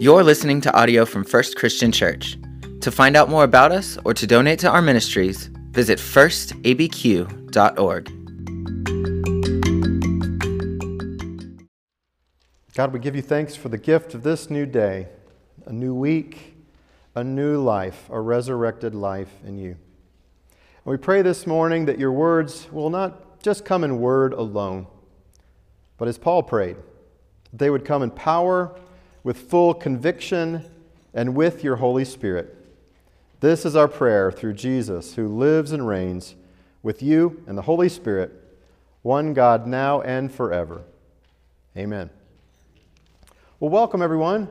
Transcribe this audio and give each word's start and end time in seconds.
You're 0.00 0.22
listening 0.22 0.60
to 0.60 0.72
audio 0.78 1.04
from 1.04 1.24
First 1.24 1.56
Christian 1.56 1.90
Church. 1.90 2.38
To 2.82 2.92
find 2.92 3.16
out 3.16 3.28
more 3.28 3.42
about 3.42 3.72
us 3.72 3.98
or 4.04 4.14
to 4.14 4.28
donate 4.28 4.60
to 4.60 4.70
our 4.70 4.80
ministries, 4.80 5.46
visit 5.72 5.98
firstabq.org. 5.98 7.34
God, 12.74 12.92
we 12.92 13.00
give 13.00 13.16
you 13.16 13.22
thanks 13.22 13.56
for 13.56 13.70
the 13.70 13.76
gift 13.76 14.14
of 14.14 14.22
this 14.22 14.48
new 14.48 14.66
day, 14.66 15.08
a 15.66 15.72
new 15.72 15.92
week, 15.92 16.54
a 17.16 17.24
new 17.24 17.60
life, 17.60 18.08
a 18.08 18.20
resurrected 18.20 18.94
life 18.94 19.34
in 19.44 19.58
you. 19.58 19.70
And 19.70 19.78
we 20.84 20.96
pray 20.96 21.22
this 21.22 21.44
morning 21.44 21.86
that 21.86 21.98
your 21.98 22.12
words 22.12 22.70
will 22.70 22.90
not 22.90 23.42
just 23.42 23.64
come 23.64 23.82
in 23.82 23.98
word 23.98 24.32
alone, 24.32 24.86
but 25.96 26.06
as 26.06 26.18
Paul 26.18 26.44
prayed, 26.44 26.76
they 27.52 27.68
would 27.68 27.84
come 27.84 28.04
in 28.04 28.12
power 28.12 28.78
with 29.28 29.50
full 29.50 29.74
conviction 29.74 30.64
and 31.12 31.36
with 31.36 31.62
your 31.62 31.76
Holy 31.76 32.02
Spirit. 32.02 32.56
This 33.40 33.66
is 33.66 33.76
our 33.76 33.86
prayer 33.86 34.32
through 34.32 34.54
Jesus, 34.54 35.16
who 35.16 35.28
lives 35.28 35.70
and 35.70 35.86
reigns 35.86 36.34
with 36.82 37.02
you 37.02 37.44
and 37.46 37.58
the 37.58 37.60
Holy 37.60 37.90
Spirit, 37.90 38.32
one 39.02 39.34
God 39.34 39.66
now 39.66 40.00
and 40.00 40.32
forever. 40.32 40.80
Amen. 41.76 42.08
Well, 43.60 43.68
welcome, 43.68 44.00
everyone. 44.00 44.48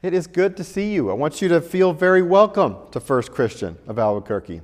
It 0.00 0.14
is 0.14 0.26
good 0.26 0.56
to 0.56 0.64
see 0.64 0.94
you. 0.94 1.10
I 1.10 1.12
want 1.12 1.42
you 1.42 1.48
to 1.48 1.60
feel 1.60 1.92
very 1.92 2.22
welcome 2.22 2.76
to 2.92 3.00
First 3.00 3.32
Christian 3.32 3.76
of 3.86 3.98
Albuquerque. 3.98 4.62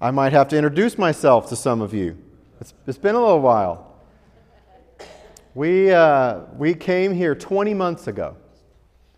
I 0.00 0.10
might 0.10 0.32
have 0.32 0.48
to 0.48 0.56
introduce 0.56 0.98
myself 0.98 1.48
to 1.50 1.54
some 1.54 1.80
of 1.80 1.94
you. 1.94 2.18
it's, 2.60 2.74
it's 2.88 2.98
been 2.98 3.14
a 3.14 3.20
little 3.20 3.40
while. 3.40 3.91
We, 5.54 5.90
uh, 5.90 6.40
we 6.56 6.72
came 6.72 7.12
here 7.12 7.34
20 7.34 7.74
months 7.74 8.06
ago. 8.06 8.36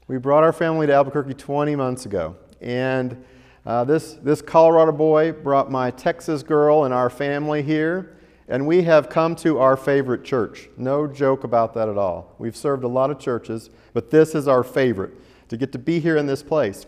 We 0.08 0.18
brought 0.18 0.42
our 0.42 0.52
family 0.52 0.88
to 0.88 0.92
Albuquerque 0.92 1.34
20 1.34 1.76
months 1.76 2.06
ago. 2.06 2.34
And 2.60 3.24
uh, 3.64 3.84
this, 3.84 4.14
this 4.14 4.42
Colorado 4.42 4.90
boy 4.90 5.30
brought 5.30 5.70
my 5.70 5.92
Texas 5.92 6.42
girl 6.42 6.84
and 6.84 6.92
our 6.92 7.08
family 7.08 7.62
here. 7.62 8.16
And 8.48 8.66
we 8.66 8.82
have 8.82 9.08
come 9.08 9.36
to 9.36 9.60
our 9.60 9.76
favorite 9.76 10.24
church. 10.24 10.68
No 10.76 11.06
joke 11.06 11.44
about 11.44 11.72
that 11.74 11.88
at 11.88 11.96
all. 11.96 12.34
We've 12.40 12.56
served 12.56 12.82
a 12.82 12.88
lot 12.88 13.12
of 13.12 13.20
churches, 13.20 13.70
but 13.92 14.10
this 14.10 14.34
is 14.34 14.48
our 14.48 14.64
favorite 14.64 15.12
to 15.50 15.56
get 15.56 15.70
to 15.70 15.78
be 15.78 16.00
here 16.00 16.16
in 16.16 16.26
this 16.26 16.42
place. 16.42 16.84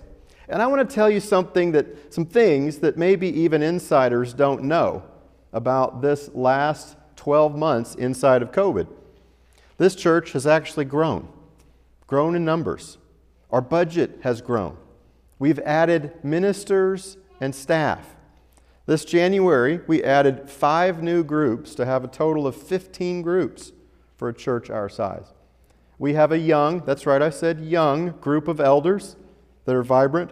And 0.48 0.60
I 0.60 0.66
want 0.66 0.88
to 0.88 0.92
tell 0.92 1.08
you 1.08 1.20
something 1.20 1.70
that, 1.70 2.12
some 2.12 2.26
things 2.26 2.78
that 2.78 2.98
maybe 2.98 3.28
even 3.28 3.62
insiders 3.62 4.34
don't 4.34 4.64
know 4.64 5.04
about 5.52 6.02
this 6.02 6.30
last 6.34 6.96
12 7.14 7.56
months 7.56 7.94
inside 7.94 8.42
of 8.42 8.50
COVID. 8.50 8.88
This 9.78 9.94
church 9.94 10.32
has 10.32 10.46
actually 10.46 10.86
grown, 10.86 11.28
grown 12.06 12.34
in 12.34 12.44
numbers. 12.44 12.98
Our 13.50 13.60
budget 13.60 14.18
has 14.22 14.40
grown. 14.40 14.76
We've 15.38 15.58
added 15.60 16.12
ministers 16.24 17.18
and 17.40 17.54
staff. 17.54 18.16
This 18.86 19.04
January, 19.04 19.80
we 19.86 20.02
added 20.02 20.48
five 20.48 21.02
new 21.02 21.22
groups 21.24 21.74
to 21.74 21.84
have 21.84 22.04
a 22.04 22.08
total 22.08 22.46
of 22.46 22.56
15 22.56 23.20
groups 23.20 23.72
for 24.16 24.28
a 24.28 24.34
church 24.34 24.70
our 24.70 24.88
size. 24.88 25.34
We 25.98 26.14
have 26.14 26.32
a 26.32 26.38
young, 26.38 26.80
that's 26.80 27.06
right, 27.06 27.20
I 27.20 27.30
said 27.30 27.60
young, 27.60 28.10
group 28.20 28.48
of 28.48 28.60
elders 28.60 29.16
that 29.64 29.74
are 29.74 29.82
vibrant, 29.82 30.30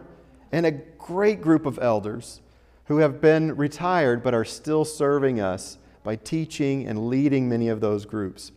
and 0.52 0.64
a 0.64 0.70
great 0.70 1.40
group 1.42 1.66
of 1.66 1.78
elders 1.82 2.40
who 2.86 2.98
have 2.98 3.20
been 3.20 3.56
retired 3.56 4.22
but 4.22 4.34
are 4.34 4.44
still 4.44 4.84
serving 4.84 5.40
us 5.40 5.78
by 6.02 6.16
teaching 6.16 6.86
and 6.86 7.08
leading 7.08 7.48
many 7.48 7.68
of 7.68 7.80
those 7.80 8.06
groups. 8.06 8.52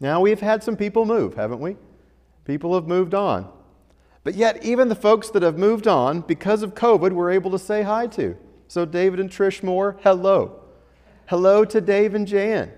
Now, 0.00 0.20
we've 0.20 0.40
had 0.40 0.62
some 0.62 0.76
people 0.76 1.04
move, 1.04 1.34
haven't 1.34 1.60
we? 1.60 1.76
People 2.44 2.74
have 2.74 2.86
moved 2.86 3.14
on. 3.14 3.50
But 4.22 4.34
yet, 4.34 4.64
even 4.64 4.88
the 4.88 4.94
folks 4.94 5.30
that 5.30 5.42
have 5.42 5.58
moved 5.58 5.88
on 5.88 6.20
because 6.20 6.62
of 6.62 6.74
COVID, 6.74 7.12
we're 7.12 7.30
able 7.30 7.50
to 7.50 7.58
say 7.58 7.82
hi 7.82 8.06
to. 8.08 8.36
So, 8.68 8.84
David 8.84 9.18
and 9.18 9.28
Trish 9.28 9.62
Moore, 9.62 9.96
hello. 10.02 10.60
Hello 11.26 11.64
to 11.64 11.80
Dave 11.80 12.14
and 12.14 12.26
Jan. 12.26 12.70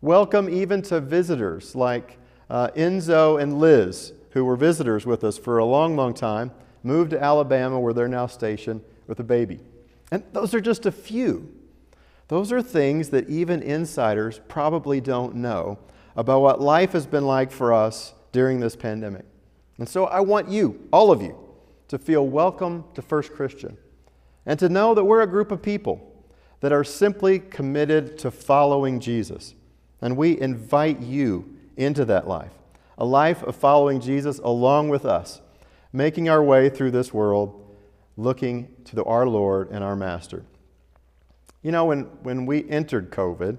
Welcome 0.00 0.48
even 0.48 0.82
to 0.82 1.00
visitors 1.00 1.74
like 1.74 2.18
uh, 2.48 2.68
Enzo 2.76 3.40
and 3.40 3.58
Liz, 3.58 4.12
who 4.30 4.44
were 4.44 4.56
visitors 4.56 5.04
with 5.04 5.24
us 5.24 5.36
for 5.36 5.58
a 5.58 5.64
long, 5.64 5.96
long 5.96 6.14
time, 6.14 6.52
moved 6.84 7.10
to 7.10 7.20
Alabama 7.20 7.80
where 7.80 7.92
they're 7.92 8.06
now 8.06 8.26
stationed 8.26 8.82
with 9.08 9.18
a 9.18 9.24
baby. 9.24 9.58
And 10.12 10.22
those 10.32 10.54
are 10.54 10.60
just 10.60 10.86
a 10.86 10.92
few. 10.92 11.52
Those 12.28 12.52
are 12.52 12.62
things 12.62 13.10
that 13.10 13.28
even 13.28 13.62
insiders 13.62 14.40
probably 14.46 15.00
don't 15.00 15.34
know 15.34 15.78
about 16.16 16.40
what 16.40 16.60
life 16.60 16.92
has 16.92 17.06
been 17.06 17.26
like 17.26 17.52
for 17.52 17.72
us 17.72 18.14
during 18.32 18.60
this 18.60 18.74
pandemic. 18.74 19.24
And 19.78 19.88
so 19.88 20.06
I 20.06 20.20
want 20.20 20.48
you, 20.48 20.88
all 20.92 21.12
of 21.12 21.22
you, 21.22 21.38
to 21.88 21.98
feel 21.98 22.26
welcome 22.26 22.84
to 22.94 23.02
First 23.02 23.32
Christian 23.32 23.76
and 24.44 24.58
to 24.58 24.68
know 24.68 24.94
that 24.94 25.04
we're 25.04 25.22
a 25.22 25.26
group 25.26 25.52
of 25.52 25.62
people 25.62 26.12
that 26.60 26.72
are 26.72 26.84
simply 26.84 27.38
committed 27.38 28.18
to 28.18 28.30
following 28.30 28.98
Jesus. 28.98 29.54
And 30.00 30.16
we 30.16 30.40
invite 30.40 31.00
you 31.00 31.56
into 31.76 32.04
that 32.06 32.26
life 32.26 32.52
a 32.98 33.04
life 33.04 33.42
of 33.42 33.54
following 33.54 34.00
Jesus 34.00 34.38
along 34.38 34.88
with 34.88 35.04
us, 35.04 35.42
making 35.92 36.30
our 36.30 36.42
way 36.42 36.70
through 36.70 36.90
this 36.90 37.12
world 37.12 37.62
looking 38.16 38.74
to 38.84 38.96
the, 38.96 39.04
our 39.04 39.26
Lord 39.26 39.70
and 39.70 39.84
our 39.84 39.94
Master. 39.94 40.44
You 41.62 41.72
know, 41.72 41.84
when, 41.84 42.04
when 42.22 42.46
we 42.46 42.68
entered 42.70 43.10
COVID, 43.10 43.58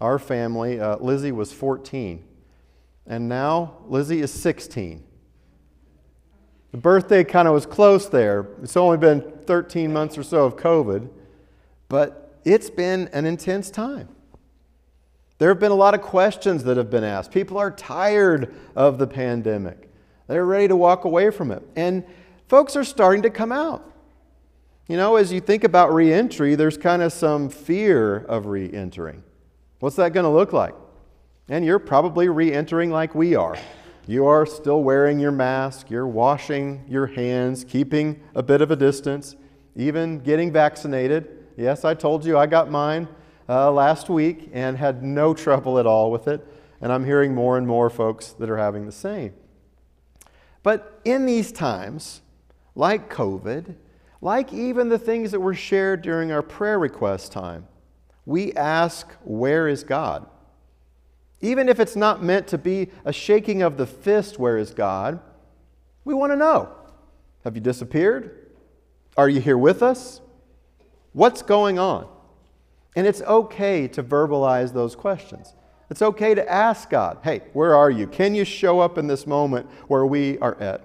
our 0.00 0.18
family, 0.18 0.80
uh, 0.80 0.96
Lizzie 0.98 1.32
was 1.32 1.52
14, 1.52 2.24
and 3.06 3.28
now 3.28 3.78
Lizzie 3.86 4.20
is 4.20 4.32
16. 4.32 5.04
The 6.70 6.78
birthday 6.78 7.24
kind 7.24 7.48
of 7.48 7.54
was 7.54 7.66
close 7.66 8.08
there. 8.08 8.48
It's 8.62 8.76
only 8.76 8.98
been 8.98 9.22
13 9.46 9.92
months 9.92 10.18
or 10.18 10.22
so 10.22 10.44
of 10.44 10.56
COVID, 10.56 11.08
but 11.88 12.38
it's 12.44 12.70
been 12.70 13.08
an 13.12 13.24
intense 13.24 13.70
time. 13.70 14.08
There 15.38 15.48
have 15.48 15.60
been 15.60 15.72
a 15.72 15.76
lot 15.76 15.94
of 15.94 16.02
questions 16.02 16.64
that 16.64 16.76
have 16.76 16.90
been 16.90 17.04
asked. 17.04 17.30
People 17.30 17.58
are 17.58 17.70
tired 17.70 18.54
of 18.74 18.98
the 18.98 19.06
pandemic. 19.06 19.88
They're 20.26 20.44
ready 20.44 20.68
to 20.68 20.76
walk 20.76 21.04
away 21.04 21.30
from 21.30 21.50
it. 21.50 21.62
And 21.76 22.04
folks 22.48 22.76
are 22.76 22.84
starting 22.84 23.22
to 23.22 23.30
come 23.30 23.52
out. 23.52 23.84
You 24.88 24.96
know, 24.96 25.16
as 25.16 25.32
you 25.32 25.40
think 25.40 25.64
about 25.64 25.92
reentry, 25.92 26.54
there's 26.54 26.76
kind 26.76 27.02
of 27.02 27.12
some 27.12 27.48
fear 27.50 28.18
of 28.18 28.46
reentering. 28.46 29.22
What's 29.80 29.96
that 29.96 30.12
going 30.12 30.24
to 30.24 30.30
look 30.30 30.52
like? 30.52 30.74
And 31.48 31.64
you're 31.64 31.78
probably 31.78 32.28
re 32.28 32.52
entering 32.52 32.90
like 32.90 33.14
we 33.14 33.34
are. 33.34 33.56
You 34.06 34.26
are 34.26 34.46
still 34.46 34.82
wearing 34.82 35.18
your 35.18 35.32
mask, 35.32 35.90
you're 35.90 36.06
washing 36.06 36.84
your 36.88 37.06
hands, 37.06 37.64
keeping 37.64 38.20
a 38.34 38.42
bit 38.42 38.62
of 38.62 38.70
a 38.70 38.76
distance, 38.76 39.36
even 39.76 40.20
getting 40.20 40.50
vaccinated. 40.50 41.46
Yes, 41.56 41.84
I 41.84 41.94
told 41.94 42.24
you 42.24 42.38
I 42.38 42.46
got 42.46 42.70
mine 42.70 43.06
uh, 43.48 43.70
last 43.70 44.08
week 44.08 44.50
and 44.52 44.76
had 44.76 45.02
no 45.02 45.34
trouble 45.44 45.78
at 45.78 45.86
all 45.86 46.10
with 46.10 46.26
it. 46.26 46.46
And 46.80 46.92
I'm 46.92 47.04
hearing 47.04 47.34
more 47.34 47.58
and 47.58 47.66
more 47.66 47.90
folks 47.90 48.32
that 48.32 48.48
are 48.48 48.56
having 48.56 48.86
the 48.86 48.92
same. 48.92 49.34
But 50.62 51.00
in 51.04 51.26
these 51.26 51.52
times, 51.52 52.22
like 52.74 53.12
COVID, 53.12 53.74
like 54.20 54.52
even 54.52 54.88
the 54.88 54.98
things 54.98 55.30
that 55.32 55.40
were 55.40 55.54
shared 55.54 56.02
during 56.02 56.32
our 56.32 56.42
prayer 56.42 56.78
request 56.78 57.32
time, 57.32 57.66
we 58.28 58.52
ask, 58.52 59.10
Where 59.24 59.66
is 59.66 59.82
God? 59.82 60.26
Even 61.40 61.66
if 61.68 61.80
it's 61.80 61.96
not 61.96 62.22
meant 62.22 62.46
to 62.48 62.58
be 62.58 62.90
a 63.06 63.12
shaking 63.12 63.62
of 63.62 63.78
the 63.78 63.86
fist, 63.86 64.38
Where 64.38 64.58
is 64.58 64.72
God? 64.72 65.18
We 66.04 66.12
want 66.12 66.32
to 66.32 66.36
know 66.36 66.70
Have 67.44 67.54
you 67.54 67.62
disappeared? 67.62 68.50
Are 69.16 69.30
you 69.30 69.40
here 69.40 69.56
with 69.56 69.82
us? 69.82 70.20
What's 71.14 71.40
going 71.40 71.78
on? 71.78 72.06
And 72.94 73.06
it's 73.06 73.22
okay 73.22 73.88
to 73.88 74.02
verbalize 74.02 74.74
those 74.74 74.94
questions. 74.94 75.54
It's 75.88 76.02
okay 76.02 76.34
to 76.34 76.52
ask 76.52 76.90
God, 76.90 77.20
Hey, 77.24 77.40
where 77.54 77.74
are 77.74 77.90
you? 77.90 78.06
Can 78.06 78.34
you 78.34 78.44
show 78.44 78.78
up 78.78 78.98
in 78.98 79.06
this 79.06 79.26
moment 79.26 79.70
where 79.86 80.04
we 80.04 80.36
are 80.40 80.60
at? 80.60 80.84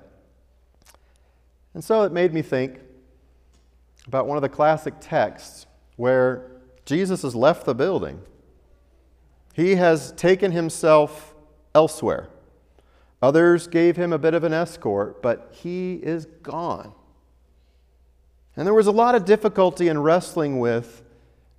And 1.74 1.84
so 1.84 2.04
it 2.04 2.14
made 2.14 2.34
me 2.34 2.42
think 2.42 2.80
about 4.08 4.28
one 4.28 4.38
of 4.38 4.44
the 4.44 4.50
classic 4.50 4.94
texts 5.02 5.66
where 5.98 6.53
Jesus 6.86 7.22
has 7.22 7.36
left 7.36 7.66
the 7.66 7.76
building. 7.76 8.22
He 9.54 9.76
has 9.76 10.12
taken 10.14 10.52
himself 10.52 11.34
elsewhere. 11.74 12.30
Others 13.22 13.68
gave 13.68 13.96
him 13.96 14.12
a 14.12 14.18
bit 14.18 14.34
of 14.34 14.44
an 14.44 14.54
escort, 14.54 15.22
but 15.22 15.50
he 15.52 15.96
is 15.96 16.26
gone. 16.42 16.94
And 18.56 18.68
there 18.68 18.74
was 18.74 18.88
a 18.88 18.92
lot 18.92 19.16
of 19.16 19.26
difficulty 19.26 19.88
in 19.88 20.00
wrestling 20.00 20.60
with 20.60 21.02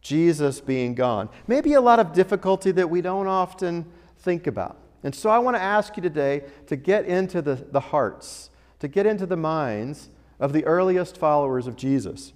Jesus 0.01 0.61
being 0.61 0.95
gone. 0.95 1.31
Maybe 1.47 1.73
a 1.73 1.81
lot 1.81 1.99
of 1.99 2.13
difficulty 2.13 2.71
that 2.73 2.91
we 2.91 3.01
don't 3.01 3.27
often 3.27 3.87
think 4.19 4.47
about. 4.47 4.77
And 5.03 5.15
so 5.15 5.31
I 5.31 5.39
want 5.39 5.57
to 5.57 5.63
ask 5.63 5.97
you 5.97 6.03
today 6.03 6.45
to 6.67 6.77
get 6.77 7.07
into 7.07 7.41
the, 7.43 7.55
the 7.55 7.81
hearts, 7.81 8.51
to 8.81 8.89
get 8.89 9.07
into 9.07 9.27
the 9.27 9.37
minds 9.37 10.11
of 10.39 10.53
the 10.53 10.65
earliest 10.65 11.17
followers 11.17 11.67
of 11.67 11.77
Jesus. 11.77 12.33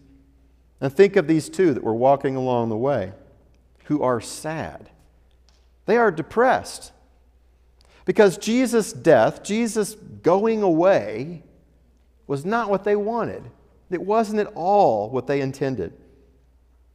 And 0.81 0.93
think 0.93 1.17
of 1.17 1.27
these 1.27 1.49
two 1.49 1.75
that 1.75 1.83
were 1.83 1.95
walking 1.95 2.37
along 2.37 2.69
the 2.69 2.77
way 2.77 3.13
who 3.85 4.03
are 4.03 4.21
sad. 4.21 4.91
They 5.87 5.97
are 5.97 6.11
depressed. 6.11 6.93
Because 8.05 8.39
Jesus' 8.39 8.93
death, 8.93 9.43
Jesus' 9.43 9.95
going 9.95 10.63
away, 10.63 11.43
was 12.27 12.45
not 12.45 12.71
what 12.71 12.85
they 12.85 12.97
wanted. 12.97 13.43
It 13.91 14.03
wasn't 14.03 14.41
at 14.41 14.53
all 14.55 15.11
what 15.11 15.27
they 15.27 15.41
intended. 15.41 15.93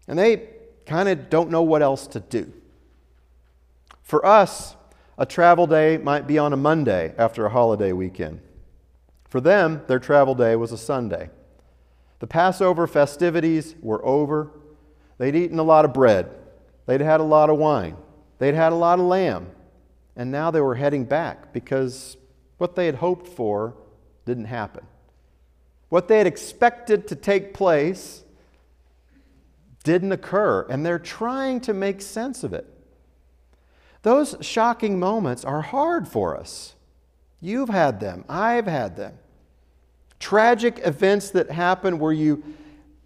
And 0.07 0.18
they 0.18 0.50
kind 0.85 1.09
of 1.09 1.30
don't 1.30 1.50
know 1.50 1.63
what 1.63 1.81
else 1.81 2.07
to 2.07 2.19
do. 2.19 2.51
For 4.01 4.25
us, 4.25 4.75
a 5.18 5.25
travel 5.25 5.68
day 5.68 5.97
might 5.97 6.27
be 6.27 6.38
on 6.38 6.53
a 6.53 6.57
Monday 6.57 7.13
after 7.18 7.45
a 7.45 7.50
holiday 7.50 7.94
weekend. 7.94 8.41
For 9.27 9.41
them, 9.41 9.81
their 9.88 10.00
travel 10.00 10.35
day 10.35 10.56
was 10.56 10.71
a 10.71 10.77
Sunday. 10.77 11.30
The 12.24 12.28
Passover 12.28 12.88
festivities 12.88 13.75
were 13.81 14.02
over. 14.06 14.50
They'd 15.18 15.36
eaten 15.36 15.60
a 15.60 15.64
lot 15.64 15.84
of 15.84 15.92
bread, 15.92 16.34
they'd 16.86 17.02
had 17.02 17.20
a 17.20 17.24
lot 17.24 17.50
of 17.50 17.58
wine, 17.58 17.98
they'd 18.40 18.56
had 18.56 18.72
a 18.72 18.75
lot 18.75 18.98
of 18.98 19.04
lamb, 19.08 19.48
and 20.16 20.31
now 20.31 20.50
they 20.50 20.62
were 20.62 20.75
heading 20.75 21.04
back 21.04 21.52
because 21.52 22.16
what 22.60 22.78
they 22.78 22.86
had 22.86 22.96
hoped 22.96 23.28
for 23.28 23.75
didn't 24.25 24.46
happen. 24.46 24.88
What 25.90 26.08
they 26.08 26.18
had 26.18 26.25
expected 26.25 27.10
to 27.10 27.16
take 27.18 27.54
place 27.54 28.24
didn't 29.84 30.14
occur, 30.14 30.66
and 30.69 30.86
they're 30.86 31.00
trying 31.00 31.60
to 31.60 31.74
make 31.74 32.02
sense 32.02 32.46
of 32.46 32.54
it. 32.54 32.66
Those 34.04 34.38
shocking 34.40 34.98
moments 34.98 35.44
are 35.44 35.62
hard 35.62 36.08
for 36.08 36.38
us. 36.38 36.76
You've 37.42 37.68
had 37.68 38.00
them, 38.00 38.24
I've 38.30 38.68
had 38.68 38.96
them. 38.96 39.19
Tragic 40.24 40.80
events 40.86 41.31
that 41.31 41.52
happen 41.52 42.00
where 42.00 42.14
you 42.14 42.42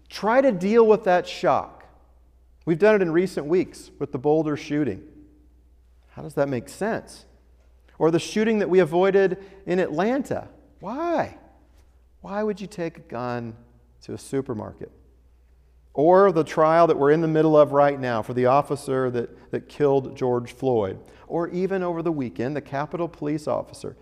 try 0.08 0.40
to 0.40 0.52
deal 0.52 0.86
with 0.86 1.02
that 1.02 1.26
shock. 1.26 1.84
We've 2.64 2.78
done 2.78 2.94
it 2.94 3.02
in 3.02 3.10
recent 3.10 3.46
weeks 3.46 3.90
with 3.98 4.12
the 4.12 4.18
Boulder 4.18 4.56
shooting. 4.56 5.02
How 6.10 6.22
does 6.22 6.34
that 6.34 6.48
make 6.48 6.68
sense? 6.68 7.24
Or 7.98 8.12
the 8.12 8.20
shooting 8.20 8.60
that 8.60 8.70
we 8.70 8.78
avoided 8.78 9.36
in 9.66 9.80
Atlanta. 9.80 10.46
Why? 10.78 11.38
Why 12.20 12.44
would 12.44 12.60
you 12.60 12.68
take 12.68 12.98
a 12.98 13.00
gun 13.00 13.56
to 14.02 14.14
a 14.14 14.18
supermarket? 14.18 14.92
Or 15.94 16.30
the 16.30 16.44
trial 16.44 16.86
that 16.86 16.96
we're 16.96 17.10
in 17.10 17.20
the 17.20 17.26
middle 17.26 17.56
of 17.58 17.72
right 17.72 17.98
now 17.98 18.22
for 18.22 18.32
the 18.32 18.46
officer 18.46 19.10
that, 19.10 19.50
that 19.50 19.68
killed 19.68 20.16
George 20.16 20.52
Floyd. 20.52 21.00
Or 21.26 21.48
even 21.48 21.82
over 21.82 22.00
the 22.00 22.12
weekend, 22.12 22.54
the 22.54 22.60
Capitol 22.60 23.08
Police 23.08 23.48
officer. 23.48 23.96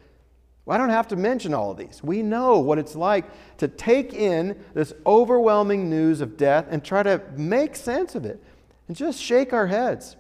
Well, 0.67 0.75
I 0.75 0.79
don't 0.79 0.91
have 0.91 1.09
to 1.09 1.17
mention 1.17 1.55
all 1.55 1.71
of 1.71 1.77
these. 1.77 2.03
We 2.03 2.23
know 2.23 2.59
what 2.59 2.79
it's 2.79 2.97
like 2.97 3.25
to 3.59 3.69
take 3.69 4.13
in 4.13 4.63
this 4.75 4.93
overwhelming 5.07 5.89
news 5.89 6.21
of 6.21 6.37
death 6.37 6.67
and 6.69 6.85
try 6.85 7.05
to 7.05 7.23
make 7.37 7.77
sense 7.77 8.17
of 8.17 8.27
it 8.27 8.43
and 8.89 8.97
just 8.97 9.23
shake 9.23 9.53
our 9.53 9.69
heads. 9.69 10.17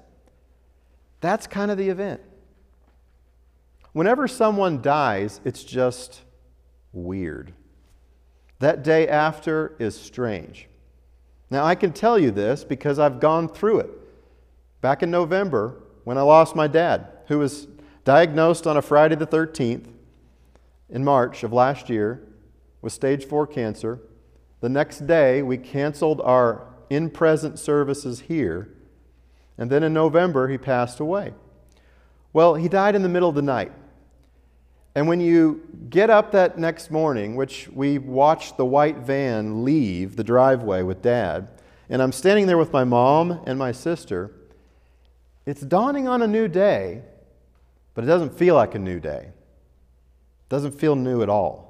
That's 1.20 1.48
kind 1.48 1.72
of 1.72 1.78
the 1.78 1.88
event. 1.88 2.20
Whenever 3.93 4.28
someone 4.28 4.81
dies, 4.82 5.40
it's 5.44 5.64
just 5.64 6.22
weird. 6.92 7.52
That 8.60 8.84
day 8.84 9.08
after 9.08 9.75
is 9.81 9.99
strange. 9.99 10.69
Now, 11.50 11.64
I 11.64 11.75
can 11.75 11.92
tell 11.92 12.19
you 12.19 12.31
this 12.31 12.62
because 12.62 13.00
I've 13.00 13.19
gone 13.19 13.49
through 13.49 13.81
it. 13.81 13.90
Back 14.81 15.02
in 15.02 15.10
November, 15.10 15.82
when 16.04 16.19
I 16.19 16.22
lost 16.22 16.54
my 16.54 16.69
dad, 16.69 17.08
who 17.26 17.40
was 17.40 17.66
diagnosed 18.04 18.66
on 18.66 18.76
a 18.76 18.82
Friday 18.82 19.16
the 19.16 19.26
13th 19.26 19.87
in 20.88 21.04
March 21.04 21.42
of 21.42 21.52
last 21.52 21.88
year 21.90 22.22
with 22.82 22.92
stage 22.92 23.24
4 23.24 23.46
cancer, 23.46 24.00
the 24.60 24.68
next 24.68 25.06
day 25.06 25.42
we 25.42 25.58
canceled 25.58 26.20
our 26.20 26.66
in 26.88 27.10
present 27.10 27.58
services 27.58 28.20
here 28.20 28.76
and 29.58 29.70
then 29.70 29.82
in 29.82 29.92
November, 29.92 30.48
he 30.48 30.58
passed 30.58 31.00
away. 31.00 31.32
Well, 32.32 32.54
he 32.54 32.68
died 32.68 32.94
in 32.94 33.02
the 33.02 33.08
middle 33.08 33.28
of 33.28 33.34
the 33.34 33.42
night. 33.42 33.72
And 34.94 35.08
when 35.08 35.20
you 35.20 35.62
get 35.90 36.10
up 36.10 36.32
that 36.32 36.58
next 36.58 36.90
morning, 36.90 37.36
which 37.36 37.68
we 37.68 37.98
watched 37.98 38.56
the 38.56 38.64
white 38.64 38.98
van 38.98 39.64
leave 39.64 40.16
the 40.16 40.24
driveway 40.24 40.82
with 40.82 41.02
dad, 41.02 41.48
and 41.88 42.02
I'm 42.02 42.12
standing 42.12 42.46
there 42.46 42.58
with 42.58 42.72
my 42.72 42.84
mom 42.84 43.42
and 43.46 43.58
my 43.58 43.72
sister, 43.72 44.32
it's 45.44 45.60
dawning 45.60 46.08
on 46.08 46.22
a 46.22 46.26
new 46.26 46.48
day, 46.48 47.02
but 47.94 48.04
it 48.04 48.06
doesn't 48.06 48.36
feel 48.36 48.54
like 48.54 48.74
a 48.74 48.78
new 48.78 48.98
day. 48.98 49.30
Doesn't 50.48 50.72
feel 50.72 50.94
new 50.94 51.22
at 51.22 51.28
all. 51.28 51.66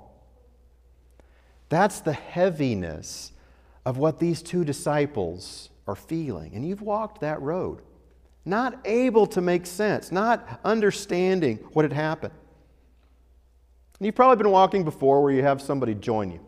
That's 1.69 2.01
the 2.01 2.13
heaviness 2.13 3.33
of 3.85 3.99
what 3.99 4.19
these 4.19 4.43
two 4.43 4.65
disciples 4.65 5.71
are 5.87 5.97
feeling. 5.97 6.55
And 6.55 6.67
you've 6.67 6.83
walked 6.83 7.21
that 7.21 7.41
road, 7.41 7.81
not 8.45 8.79
able 8.85 9.27
to 9.29 9.41
make 9.41 9.67
sense, 9.67 10.13
not 10.13 10.61
understanding 10.65 11.59
what 11.73 11.85
had 11.85 11.93
happened. 11.93 12.35
And 13.99 14.07
you've 14.07 14.15
probably 14.15 14.43
been 14.43 14.53
walking 14.53 14.85
before 14.85 15.23
where 15.23 15.33
you 15.33 15.43
have 15.43 15.63
somebody 15.63 15.95
join 15.95 16.31
you. 16.31 16.41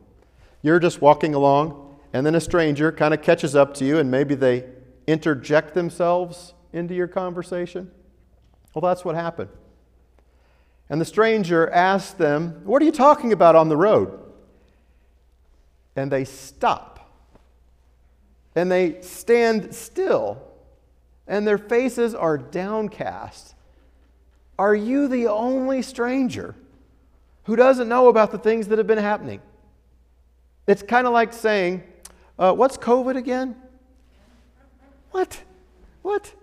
You're 0.62 0.80
just 0.80 1.00
walking 1.00 1.34
along, 1.34 1.98
and 2.12 2.26
then 2.26 2.34
a 2.34 2.40
stranger 2.40 2.92
kind 2.92 3.14
of 3.14 3.22
catches 3.22 3.56
up 3.56 3.74
to 3.74 3.84
you, 3.84 3.98
and 3.98 4.10
maybe 4.10 4.34
they 4.34 4.64
interject 5.06 5.74
themselves 5.74 6.54
into 6.72 6.94
your 6.94 7.08
conversation. 7.08 7.90
Well, 8.74 8.82
that's 8.82 9.04
what 9.04 9.14
happened. 9.14 9.50
And 10.90 11.00
the 11.00 11.04
stranger 11.04 11.68
asked 11.70 12.18
them, 12.18 12.60
What 12.64 12.80
are 12.82 12.84
you 12.84 12.92
talking 12.92 13.32
about 13.32 13.56
on 13.56 13.68
the 13.68 13.76
road? 13.76 14.18
And 15.96 16.10
they 16.10 16.24
stop 16.24 16.98
and 18.58 18.72
they 18.72 19.00
stand 19.02 19.72
still, 19.72 20.42
and 21.28 21.46
their 21.46 21.58
faces 21.58 22.12
are 22.12 22.36
downcast. 22.36 23.54
Are 24.58 24.74
you 24.74 25.06
the 25.06 25.28
only 25.28 25.80
stranger 25.80 26.56
who 27.44 27.54
doesn't 27.54 27.88
know 27.88 28.08
about 28.08 28.32
the 28.32 28.38
things 28.38 28.66
that 28.66 28.78
have 28.78 28.88
been 28.88 28.98
happening? 28.98 29.40
It's 30.66 30.82
kind 30.82 31.06
of 31.06 31.12
like 31.12 31.32
saying, 31.32 31.84
uh, 32.36 32.52
What's 32.52 32.76
COVID 32.76 33.16
again? 33.16 33.54
What? 35.12 35.40
What? 36.02 36.34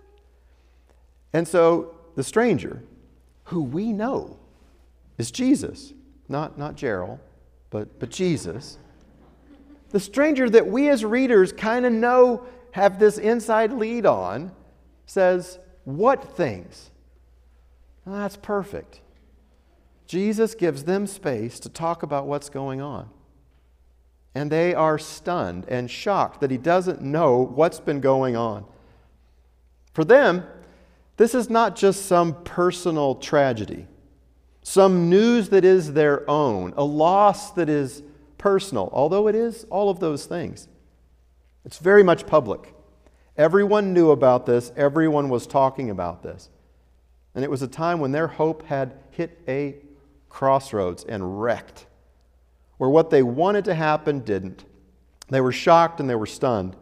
And 1.34 1.46
so 1.46 1.96
the 2.14 2.24
stranger, 2.24 2.82
who 3.46 3.62
we 3.62 3.92
know 3.92 4.38
is 5.18 5.30
Jesus, 5.30 5.92
not, 6.28 6.58
not 6.58 6.76
Gerald, 6.76 7.18
but, 7.70 7.98
but 7.98 8.10
Jesus 8.10 8.78
the 9.90 10.00
stranger 10.00 10.50
that 10.50 10.66
we 10.66 10.88
as 10.88 11.04
readers 11.04 11.52
kind 11.52 11.86
of 11.86 11.92
know 11.92 12.44
have 12.72 12.98
this 12.98 13.18
inside 13.18 13.72
lead 13.72 14.04
on 14.04 14.52
says, 15.06 15.58
What 15.84 16.36
things? 16.36 16.90
Well, 18.04 18.16
that's 18.16 18.36
perfect. 18.36 19.00
Jesus 20.06 20.54
gives 20.54 20.84
them 20.84 21.06
space 21.06 21.58
to 21.60 21.68
talk 21.68 22.02
about 22.02 22.26
what's 22.26 22.48
going 22.48 22.80
on. 22.80 23.08
And 24.34 24.52
they 24.52 24.74
are 24.74 24.98
stunned 24.98 25.64
and 25.68 25.90
shocked 25.90 26.40
that 26.40 26.50
he 26.50 26.58
doesn't 26.58 27.00
know 27.00 27.38
what's 27.38 27.80
been 27.80 28.00
going 28.00 28.36
on. 28.36 28.66
For 29.94 30.04
them, 30.04 30.44
this 31.16 31.34
is 31.34 31.48
not 31.48 31.76
just 31.76 32.06
some 32.06 32.42
personal 32.44 33.14
tragedy, 33.14 33.86
some 34.62 35.08
news 35.08 35.48
that 35.50 35.64
is 35.64 35.92
their 35.92 36.28
own, 36.28 36.74
a 36.76 36.84
loss 36.84 37.52
that 37.52 37.68
is 37.68 38.02
personal, 38.38 38.90
although 38.92 39.28
it 39.28 39.34
is 39.34 39.64
all 39.70 39.88
of 39.88 40.00
those 40.00 40.26
things. 40.26 40.68
It's 41.64 41.78
very 41.78 42.02
much 42.02 42.26
public. 42.26 42.74
Everyone 43.36 43.92
knew 43.92 44.10
about 44.10 44.46
this, 44.46 44.72
everyone 44.76 45.28
was 45.28 45.46
talking 45.46 45.90
about 45.90 46.22
this. 46.22 46.48
And 47.34 47.44
it 47.44 47.50
was 47.50 47.62
a 47.62 47.68
time 47.68 48.00
when 48.00 48.12
their 48.12 48.28
hope 48.28 48.64
had 48.64 48.94
hit 49.10 49.40
a 49.46 49.76
crossroads 50.28 51.04
and 51.04 51.40
wrecked, 51.40 51.86
where 52.78 52.90
what 52.90 53.10
they 53.10 53.22
wanted 53.22 53.64
to 53.66 53.74
happen 53.74 54.20
didn't. 54.20 54.64
They 55.28 55.40
were 55.40 55.52
shocked 55.52 56.00
and 56.00 56.08
they 56.08 56.14
were 56.14 56.26
stunned. 56.26 56.76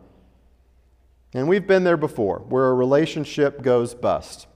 And 1.34 1.48
we've 1.48 1.66
been 1.66 1.82
there 1.82 1.96
before, 1.96 2.38
where 2.48 2.68
a 2.68 2.74
relationship 2.74 3.60
goes 3.60 3.92
bust, 3.92 4.46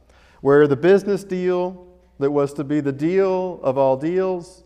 where 0.41 0.69
the 0.69 0.77
business 0.77 1.25
deal 1.25 1.89
that 2.21 2.31
was 2.31 2.53
to 2.55 2.65
be 2.65 2.81
the 2.81 2.93
deal 2.93 3.61
of 3.63 3.77
all 3.77 3.97
deals 3.97 4.63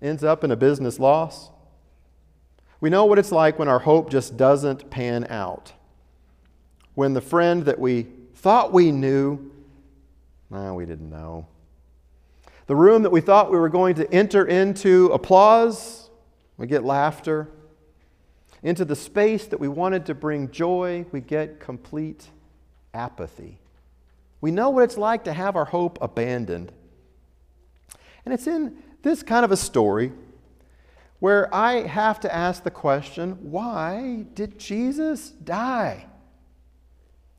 ends 0.00 0.22
up 0.22 0.44
in 0.44 0.52
a 0.52 0.56
business 0.56 1.00
loss. 1.00 1.50
We 2.80 2.88
know 2.88 3.04
what 3.04 3.18
it's 3.18 3.32
like 3.32 3.58
when 3.58 3.66
our 3.66 3.80
hope 3.80 4.10
just 4.10 4.36
doesn't 4.36 4.90
pan 4.90 5.26
out. 5.28 5.72
When 6.94 7.14
the 7.14 7.20
friend 7.20 7.64
that 7.64 7.80
we 7.80 8.06
thought 8.34 8.72
we 8.72 8.92
knew, 8.92 9.50
nah, 10.50 10.72
we 10.72 10.86
didn't 10.86 11.10
know. 11.10 11.48
The 12.66 12.76
room 12.76 13.02
that 13.02 13.10
we 13.10 13.20
thought 13.20 13.50
we 13.50 13.58
were 13.58 13.68
going 13.68 13.96
to 13.96 14.12
enter 14.14 14.46
into 14.46 15.06
applause, 15.06 16.10
we 16.56 16.68
get 16.68 16.84
laughter. 16.84 17.48
Into 18.62 18.84
the 18.84 18.96
space 18.96 19.46
that 19.46 19.60
we 19.60 19.68
wanted 19.68 20.06
to 20.06 20.14
bring 20.14 20.50
joy, 20.50 21.06
we 21.12 21.20
get 21.20 21.60
complete 21.60 22.28
apathy. 22.92 23.58
We 24.40 24.50
know 24.50 24.70
what 24.70 24.84
it's 24.84 24.98
like 24.98 25.24
to 25.24 25.32
have 25.32 25.56
our 25.56 25.64
hope 25.64 25.98
abandoned. 26.00 26.72
And 28.24 28.34
it's 28.34 28.46
in 28.46 28.76
this 29.02 29.22
kind 29.22 29.44
of 29.44 29.52
a 29.52 29.56
story 29.56 30.12
where 31.20 31.52
I 31.54 31.86
have 31.86 32.20
to 32.20 32.34
ask 32.34 32.62
the 32.62 32.70
question 32.70 33.50
why 33.50 34.26
did 34.34 34.58
Jesus 34.58 35.30
die? 35.30 36.06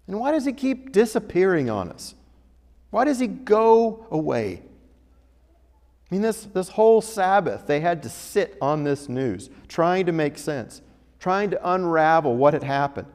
And 0.07 0.19
why 0.19 0.31
does 0.31 0.45
he 0.45 0.53
keep 0.53 0.91
disappearing 0.91 1.69
on 1.69 1.91
us? 1.91 2.15
Why 2.89 3.05
does 3.05 3.19
he 3.19 3.27
go 3.27 4.07
away? 4.09 4.63
I 6.09 6.15
mean, 6.15 6.23
this, 6.23 6.45
this 6.45 6.69
whole 6.69 7.01
Sabbath, 7.01 7.67
they 7.67 7.79
had 7.81 8.01
to 8.03 8.09
sit 8.09 8.57
on 8.59 8.83
this 8.83 9.07
news, 9.07 9.51
trying 9.67 10.07
to 10.07 10.11
make 10.11 10.39
sense, 10.39 10.81
trying 11.19 11.49
to 11.51 11.73
unravel 11.73 12.35
what 12.35 12.53
had 12.53 12.63
happened. 12.63 13.07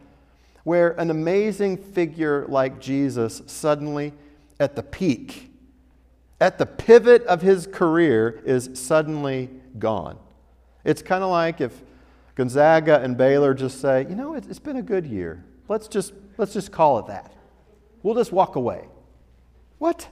Where 0.62 0.92
an 0.92 1.10
amazing 1.10 1.76
figure 1.76 2.46
like 2.48 2.80
Jesus 2.80 3.42
suddenly, 3.46 4.12
at 4.58 4.76
the 4.76 4.82
peak, 4.82 5.50
at 6.40 6.58
the 6.58 6.66
pivot 6.66 7.22
of 7.24 7.42
his 7.42 7.66
career, 7.66 8.42
is 8.44 8.70
suddenly 8.74 9.50
gone. 9.78 10.18
It's 10.84 11.02
kind 11.02 11.22
of 11.22 11.30
like 11.30 11.60
if 11.60 11.82
Gonzaga 12.34 13.00
and 13.00 13.16
Baylor 13.16 13.54
just 13.54 13.80
say, 13.80 14.06
you 14.08 14.14
know, 14.14 14.34
it's 14.34 14.58
been 14.58 14.76
a 14.76 14.82
good 14.82 15.06
year. 15.06 15.44
Let's 15.68 15.88
just, 15.88 16.12
let's 16.36 16.52
just 16.52 16.72
call 16.72 16.98
it 16.98 17.06
that. 17.06 17.32
We'll 18.02 18.14
just 18.14 18.32
walk 18.32 18.56
away. 18.56 18.86
What? 19.78 20.08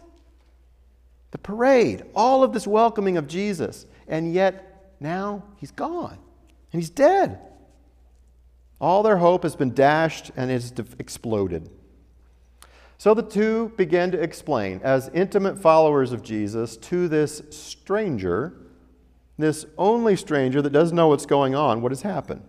The 1.31 1.39
parade, 1.39 2.05
all 2.15 2.43
of 2.43 2.53
this 2.53 2.67
welcoming 2.67 3.17
of 3.17 3.27
Jesus, 3.27 3.87
and 4.07 4.33
yet 4.33 4.95
now 5.01 5.43
he's 5.57 5.71
gone 5.71 6.19
and 6.73 6.81
he's 6.81 6.91
dead. 6.91 7.39
All 8.83 9.05
their 9.05 9.19
hope 9.19 9.45
has 9.45 9.55
been 9.55 9.73
dashed 9.73 10.33
and 10.37 10.51
has 10.51 10.73
exploded. 10.99 11.71
So 12.99 13.15
the 13.15 13.23
two 13.23 13.73
begin 13.77 14.11
to 14.11 14.21
explain, 14.21 14.81
as 14.83 15.09
intimate 15.15 15.63
followers 15.63 16.11
of 16.11 16.23
Jesus, 16.23 16.77
to 16.79 17.07
this 17.07 17.43
stranger, 17.51 18.55
this 19.39 19.67
only 19.79 20.17
stranger 20.17 20.61
that 20.61 20.73
doesn't 20.73 20.97
know 20.97 21.07
what's 21.09 21.27
going 21.27 21.55
on, 21.55 21.81
what 21.81 21.93
has 21.93 22.03
happened. 22.03 22.43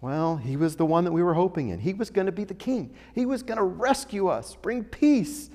Well, 0.00 0.36
he 0.36 0.56
was 0.56 0.76
the 0.76 0.86
one 0.86 1.02
that 1.04 1.12
we 1.12 1.24
were 1.24 1.34
hoping 1.34 1.70
in. 1.70 1.80
He 1.80 1.92
was 1.92 2.08
going 2.08 2.26
to 2.26 2.32
be 2.32 2.44
the 2.44 2.54
king. 2.54 2.94
He 3.12 3.26
was 3.26 3.42
going 3.42 3.58
to 3.58 3.64
rescue 3.64 4.28
us, 4.28 4.56
bring 4.62 4.84
peace. 4.84 5.50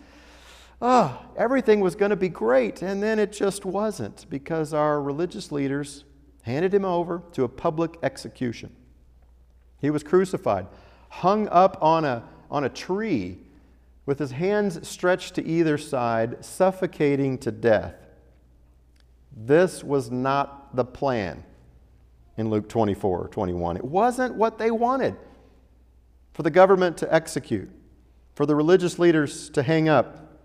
Oh, 0.82 1.17
everything 1.38 1.79
was 1.79 1.96
going 1.96 2.12
to 2.12 2.17
be 2.17 2.29
great. 2.29 2.82
And 2.82 3.01
then 3.01 3.20
it 3.20 3.32
just 3.32 3.63
wasn't 3.63 4.25
because 4.29 4.74
our 4.74 5.01
religious 5.01 5.50
leaders 5.50 6.03
handed 6.41 6.74
him 6.74 6.84
over 6.84 7.24
to 7.34 7.46
a 7.46 7.50
public 7.50 7.98
execution. 8.03 8.75
He 9.79 9.89
was 9.89 10.03
crucified, 10.03 10.67
hung 11.10 11.48
up 11.50 11.77
on 11.81 12.05
a, 12.05 12.24
on 12.50 12.63
a 12.63 12.69
tree 12.69 13.38
with 14.05 14.19
his 14.19 14.31
hands 14.31 14.88
stretched 14.88 15.36
to 15.36 15.46
either 15.46 15.77
side, 15.77 16.43
suffocating 16.43 17.38
to 17.39 17.51
death. 17.51 17.96
This 19.36 19.84
was 19.84 20.10
not 20.10 20.75
the 20.75 20.86
plan 20.86 21.43
in 22.38 22.50
Luke 22.50 22.69
24 22.69 23.27
21. 23.27 23.77
It 23.77 23.86
wasn't 23.86 24.36
what 24.36 24.57
they 24.57 24.72
wanted 24.72 25.15
for 26.34 26.43
the 26.43 26.50
government 26.50 26.98
to 26.98 27.13
execute, 27.13 27.69
for 28.34 28.46
the 28.46 28.55
religious 28.55 28.98
leaders 28.98 29.50
to 29.50 29.63
hang 29.63 29.89
up, 29.89 30.39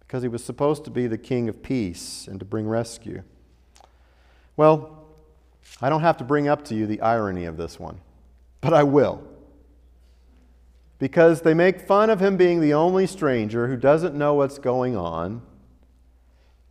because 0.00 0.22
he 0.22 0.28
was 0.28 0.42
supposed 0.42 0.84
to 0.84 0.90
be 0.90 1.06
the 1.06 1.18
king 1.18 1.48
of 1.48 1.62
peace 1.62 2.26
and 2.26 2.40
to 2.40 2.44
bring 2.44 2.66
rescue. 2.66 3.22
Well, 4.56 5.06
I 5.80 5.88
don't 5.88 6.00
have 6.00 6.16
to 6.16 6.24
bring 6.24 6.48
up 6.48 6.64
to 6.66 6.74
you 6.74 6.86
the 6.86 7.00
irony 7.00 7.44
of 7.44 7.56
this 7.56 7.78
one, 7.78 8.00
but 8.60 8.72
I 8.72 8.82
will. 8.82 9.22
Because 10.98 11.42
they 11.42 11.54
make 11.54 11.80
fun 11.80 12.10
of 12.10 12.20
him 12.20 12.36
being 12.36 12.60
the 12.60 12.74
only 12.74 13.06
stranger 13.06 13.68
who 13.68 13.76
doesn't 13.76 14.14
know 14.14 14.34
what's 14.34 14.58
going 14.58 14.96
on, 14.96 15.42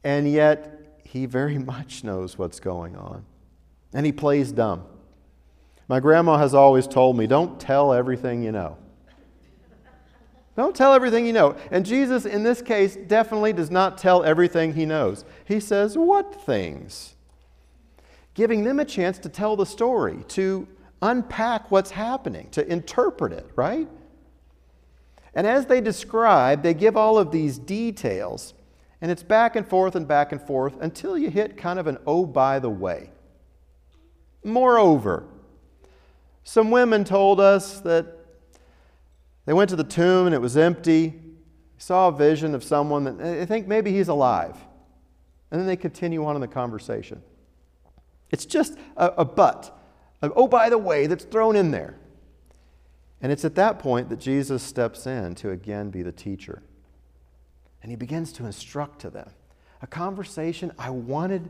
and 0.03 0.31
yet 0.31 1.01
he 1.03 1.25
very 1.25 1.57
much 1.73 2.03
knows 2.03 2.37
what's 2.37 2.59
going 2.59 2.95
on 2.95 3.25
and 3.93 4.05
he 4.05 4.11
plays 4.11 4.51
dumb. 4.51 4.83
My 5.87 5.99
grandma 5.99 6.37
has 6.37 6.53
always 6.53 6.87
told 6.87 7.17
me, 7.17 7.25
don't 7.25 7.59
tell 7.59 7.93
everything 7.93 8.43
you 8.43 8.51
know. 8.51 8.77
Don't 10.55 10.75
tell 10.75 10.93
everything 10.93 11.25
you 11.25 11.33
know. 11.33 11.55
And 11.71 11.85
Jesus, 11.85 12.25
in 12.25 12.43
this 12.43 12.61
case, 12.61 12.95
definitely 12.95 13.53
does 13.53 13.71
not 13.71 13.97
tell 13.97 14.23
everything 14.23 14.73
he 14.73 14.85
knows. 14.85 15.23
He 15.45 15.59
says, 15.59 15.97
What 15.97 16.35
things? 16.35 17.15
Giving 18.33 18.65
them 18.65 18.77
a 18.77 18.85
chance 18.85 19.17
to 19.19 19.29
tell 19.29 19.55
the 19.55 19.65
story, 19.65 20.23
to 20.29 20.67
unpack 21.01 21.71
what's 21.71 21.91
happening, 21.91 22.49
to 22.51 22.67
interpret 22.71 23.31
it, 23.31 23.47
right? 23.55 23.87
And 25.33 25.47
as 25.47 25.65
they 25.67 25.81
describe, 25.81 26.63
they 26.63 26.73
give 26.73 26.97
all 26.97 27.17
of 27.17 27.31
these 27.31 27.57
details, 27.57 28.53
and 29.01 29.11
it's 29.11 29.23
back 29.23 29.55
and 29.55 29.67
forth 29.67 29.95
and 29.95 30.07
back 30.07 30.31
and 30.31 30.41
forth 30.41 30.75
until 30.81 31.17
you 31.17 31.29
hit 31.29 31.57
kind 31.57 31.79
of 31.79 31.87
an 31.87 31.97
oh, 32.05 32.25
by 32.25 32.59
the 32.59 32.69
way. 32.69 33.11
Moreover, 34.43 35.25
some 36.43 36.71
women 36.71 37.03
told 37.03 37.39
us 37.39 37.79
that 37.81 38.07
they 39.45 39.53
went 39.53 39.69
to 39.69 39.75
the 39.75 39.83
tomb 39.83 40.25
and 40.25 40.35
it 40.35 40.41
was 40.41 40.57
empty, 40.57 41.13
saw 41.77 42.09
a 42.09 42.11
vision 42.11 42.53
of 42.53 42.63
someone 42.63 43.03
that 43.05 43.17
they 43.17 43.45
think 43.45 43.67
maybe 43.67 43.91
he's 43.91 44.07
alive. 44.07 44.55
And 45.51 45.59
then 45.59 45.67
they 45.67 45.75
continue 45.75 46.25
on 46.25 46.35
in 46.35 46.41
the 46.41 46.47
conversation. 46.47 47.21
It's 48.29 48.45
just 48.45 48.77
a, 48.95 49.07
a 49.17 49.25
but, 49.25 49.78
oh, 50.21 50.47
by 50.47 50.69
the 50.69 50.77
way, 50.77 51.07
that's 51.07 51.25
thrown 51.25 51.55
in 51.55 51.71
there. 51.71 51.95
And 53.21 53.31
it's 53.31 53.45
at 53.45 53.55
that 53.55 53.79
point 53.79 54.09
that 54.09 54.19
Jesus 54.19 54.63
steps 54.63 55.05
in 55.05 55.35
to 55.35 55.51
again 55.51 55.89
be 55.89 56.01
the 56.01 56.11
teacher. 56.11 56.61
And 57.81 57.91
he 57.91 57.95
begins 57.95 58.31
to 58.33 58.45
instruct 58.45 58.99
to 59.01 59.09
them. 59.09 59.29
A 59.81 59.87
conversation 59.87 60.71
I 60.77 60.89
wanted 60.89 61.49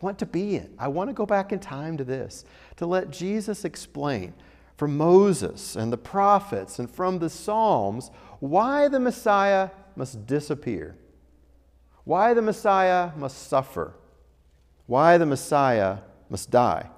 want 0.00 0.18
to 0.18 0.26
be 0.26 0.56
in. 0.56 0.72
I 0.78 0.88
want 0.88 1.10
to 1.10 1.14
go 1.14 1.26
back 1.26 1.52
in 1.52 1.58
time 1.58 1.96
to 1.98 2.04
this, 2.04 2.44
to 2.76 2.86
let 2.86 3.10
Jesus 3.10 3.64
explain 3.64 4.34
from 4.76 4.96
Moses 4.96 5.76
and 5.76 5.92
the 5.92 5.98
prophets 5.98 6.78
and 6.78 6.90
from 6.90 7.18
the 7.18 7.28
Psalms 7.28 8.10
why 8.38 8.88
the 8.88 9.00
Messiah 9.00 9.70
must 9.96 10.26
disappear, 10.26 10.96
why 12.04 12.32
the 12.32 12.40
Messiah 12.40 13.10
must 13.16 13.48
suffer, 13.48 13.94
why 14.86 15.18
the 15.18 15.26
Messiah 15.26 15.98
must 16.30 16.50
die. 16.50 16.88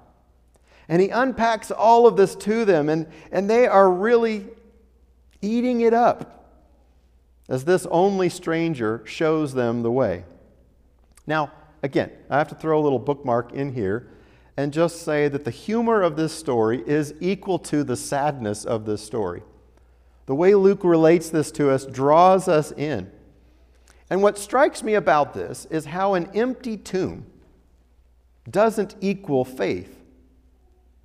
And 0.87 1.01
he 1.01 1.09
unpacks 1.09 1.71
all 1.71 2.07
of 2.07 2.17
this 2.17 2.35
to 2.35 2.65
them, 2.65 2.89
and, 2.89 3.07
and 3.31 3.49
they 3.49 3.67
are 3.67 3.89
really 3.89 4.47
eating 5.41 5.81
it 5.81 5.93
up 5.93 6.49
as 7.49 7.65
this 7.65 7.85
only 7.87 8.29
stranger 8.29 9.01
shows 9.05 9.53
them 9.53 9.83
the 9.83 9.91
way. 9.91 10.23
Now, 11.25 11.51
Again, 11.83 12.11
I 12.29 12.37
have 12.37 12.47
to 12.47 12.55
throw 12.55 12.79
a 12.79 12.81
little 12.81 12.97
bookmark 12.97 13.51
in 13.51 13.73
here 13.73 14.07
and 14.55 14.71
just 14.71 15.01
say 15.01 15.27
that 15.27 15.43
the 15.43 15.51
humor 15.51 16.01
of 16.01 16.15
this 16.15 16.33
story 16.33 16.81
is 16.87 17.13
equal 17.19 17.59
to 17.59 17.83
the 17.83 17.97
sadness 17.97 18.63
of 18.63 18.85
this 18.85 19.03
story. 19.03 19.43
The 20.25 20.35
way 20.35 20.55
Luke 20.55 20.85
relates 20.85 21.29
this 21.29 21.51
to 21.51 21.69
us 21.69 21.85
draws 21.85 22.47
us 22.47 22.71
in. 22.71 23.11
And 24.09 24.23
what 24.23 24.37
strikes 24.37 24.81
me 24.81 24.93
about 24.93 25.33
this 25.33 25.65
is 25.69 25.85
how 25.85 26.13
an 26.13 26.29
empty 26.33 26.77
tomb 26.77 27.25
doesn't 28.49 28.95
equal 29.01 29.43
faith, 29.43 30.02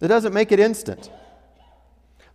it 0.01 0.09
doesn't 0.09 0.33
make 0.33 0.53
it 0.53 0.61
instant. 0.61 1.11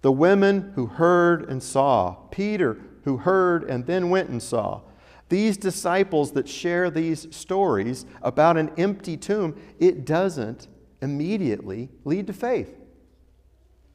The 0.01 0.11
women 0.11 0.73
who 0.75 0.87
heard 0.87 1.49
and 1.49 1.63
saw, 1.63 2.15
Peter 2.29 2.77
who 3.03 3.17
heard 3.17 3.63
and 3.63 3.85
then 3.85 4.09
went 4.09 4.29
and 4.29 4.41
saw, 4.41 4.81
these 5.29 5.57
disciples 5.57 6.33
that 6.33 6.47
share 6.47 6.91
these 6.91 7.33
stories 7.35 8.05
about 8.21 8.57
an 8.57 8.71
empty 8.77 9.17
tomb, 9.17 9.59
it 9.79 10.05
doesn't 10.05 10.67
immediately 11.01 11.89
lead 12.05 12.27
to 12.27 12.33
faith. 12.33 12.75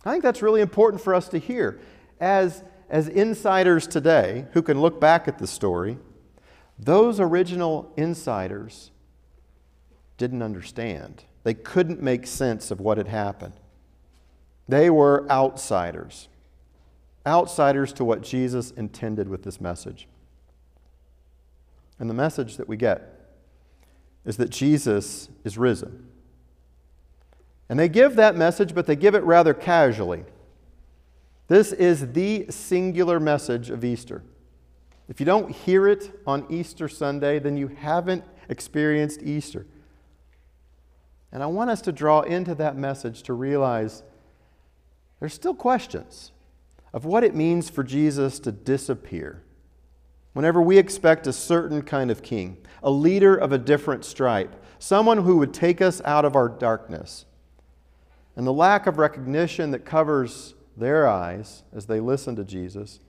I 0.04 0.12
think 0.12 0.25
that's 0.25 0.42
really 0.42 0.60
important 0.60 1.02
for 1.02 1.14
us 1.14 1.28
to 1.28 1.38
hear. 1.38 1.80
As, 2.20 2.64
as 2.88 3.08
insiders 3.08 3.87
today 3.87 4.46
who 4.52 4.62
can 4.62 4.80
look 4.80 5.00
back 5.00 5.28
at 5.28 5.38
the 5.38 5.46
story, 5.46 5.98
those 6.78 7.20
original 7.20 7.92
insiders 7.96 8.90
didn't 10.16 10.42
understand. 10.42 11.25
They 11.45 11.54
couldn't 11.54 12.02
make 12.02 12.26
sense 12.26 12.71
of 12.71 12.80
what 12.80 12.99
had 12.99 13.09
happened. 13.09 13.54
They 14.68 14.90
were 14.90 15.26
outsiders, 15.30 16.28
outsiders 17.26 17.92
to 17.95 18.04
what 18.04 18.23
Jesus 18.23 18.71
intended 18.73 19.28
with 19.28 19.42
this 19.42 19.61
message. 19.61 20.09
And 21.99 22.09
the 22.09 22.14
message 22.14 22.57
that 22.59 22.68
we 22.68 22.76
get 22.76 23.30
is 24.25 24.37
that 24.37 24.50
Jesus 24.50 25.28
is 25.45 25.57
risen. 25.57 26.07
And 27.68 27.78
they 27.78 27.88
give 27.88 28.16
that 28.16 28.37
message, 28.37 28.75
but 28.75 28.87
they 28.87 28.97
give 28.97 29.14
it 29.14 29.23
rather 29.25 29.54
casually. 29.54 30.25
This 31.49 31.73
is 31.73 32.12
the 32.12 32.47
singular 32.50 33.18
message 33.18 33.71
of 33.71 33.85
Easter. 33.85 34.23
If 35.09 35.18
you 35.18 35.26
don't 35.26 35.50
hear 35.50 35.88
it 35.88 36.21
on 36.26 36.47
Easter 36.50 36.88
Sunday, 36.88 37.38
then 37.38 37.57
you 37.57 37.68
haven't 37.68 38.25
experienced 38.50 39.23
Easter. 39.23 39.66
And 41.32 41.42
I 41.42 41.47
want 41.47 41.70
us 41.70 41.82
to 41.82 41.92
draw 41.92 42.23
into 42.23 42.54
that 42.56 42.76
message 42.76 43.23
to 43.25 43.35
realize 43.35 44.02
there's 45.20 45.35
still 45.35 45.54
questions 45.54 46.32
of 46.92 47.04
what 47.04 47.25
it 47.25 47.35
means 47.35 47.68
for 47.68 47.85
Jesus 47.85 48.38
to 48.40 48.52
disappear 48.52 49.42
whenever 50.32 50.62
we 50.62 50.78
expect 50.78 51.26
a 51.26 51.32
certain 51.32 51.82
kind 51.82 52.11
of 52.11 52.23
king, 52.23 52.56
a 52.82 52.90
leader 52.90 53.35
of 53.35 53.50
a 53.50 53.58
different 53.58 54.04
stripe, 54.04 54.54
someone 54.78 55.18
who 55.18 55.37
would 55.37 55.52
take 55.52 55.82
us 55.82 56.00
out 56.04 56.25
of 56.25 56.37
our 56.37 56.49
darkness. 56.49 57.25
And 58.37 58.47
the 58.47 58.52
lack 58.52 58.87
of 58.87 58.99
recognition 58.99 59.73
that 59.73 59.85
covers 59.85 60.54
their 60.76 61.08
eyes 61.08 61.64
as 61.75 61.87
they 61.87 61.99
listen 61.99 62.37
to 62.37 62.44
Jesus 62.44 63.00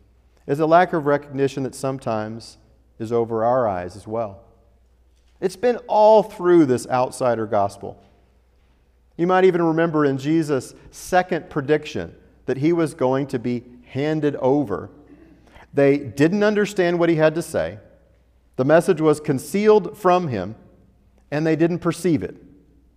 is 0.47 0.59
a 0.59 0.65
lack 0.65 0.91
of 0.91 1.05
recognition 1.05 1.61
that 1.63 1.75
sometimes 1.75 2.57
is 2.97 3.11
over 3.11 3.45
our 3.45 3.67
eyes 3.67 3.95
as 3.95 4.07
well. 4.07 4.41
It's 5.39 5.55
been 5.55 5.77
all 5.88 6.23
through 6.23 6.65
this 6.65 6.88
outsider 6.88 7.45
gospel. 7.45 8.03
You 9.19 9.27
might 9.27 9.43
even 9.43 9.61
remember 9.61 10.05
in 10.05 10.17
Jesus' 10.17 10.73
second 10.91 11.49
prediction 11.49 12.15
that 12.45 12.55
he 12.55 12.71
was 12.71 12.93
going 12.93 13.27
to 13.27 13.38
be 13.38 13.65
handed 13.83 14.38
over. 14.38 14.89
They 15.73 15.97
didn't 15.97 16.41
understand 16.41 16.99
what 16.99 17.09
he 17.09 17.15
had 17.17 17.35
to 17.35 17.41
say. 17.41 17.79
The 18.55 18.63
message 18.63 19.01
was 19.01 19.19
concealed 19.19 19.97
from 19.97 20.29
him, 20.29 20.55
and 21.31 21.45
they 21.45 21.57
didn't 21.57 21.79
perceive 21.79 22.23
it 22.23 22.38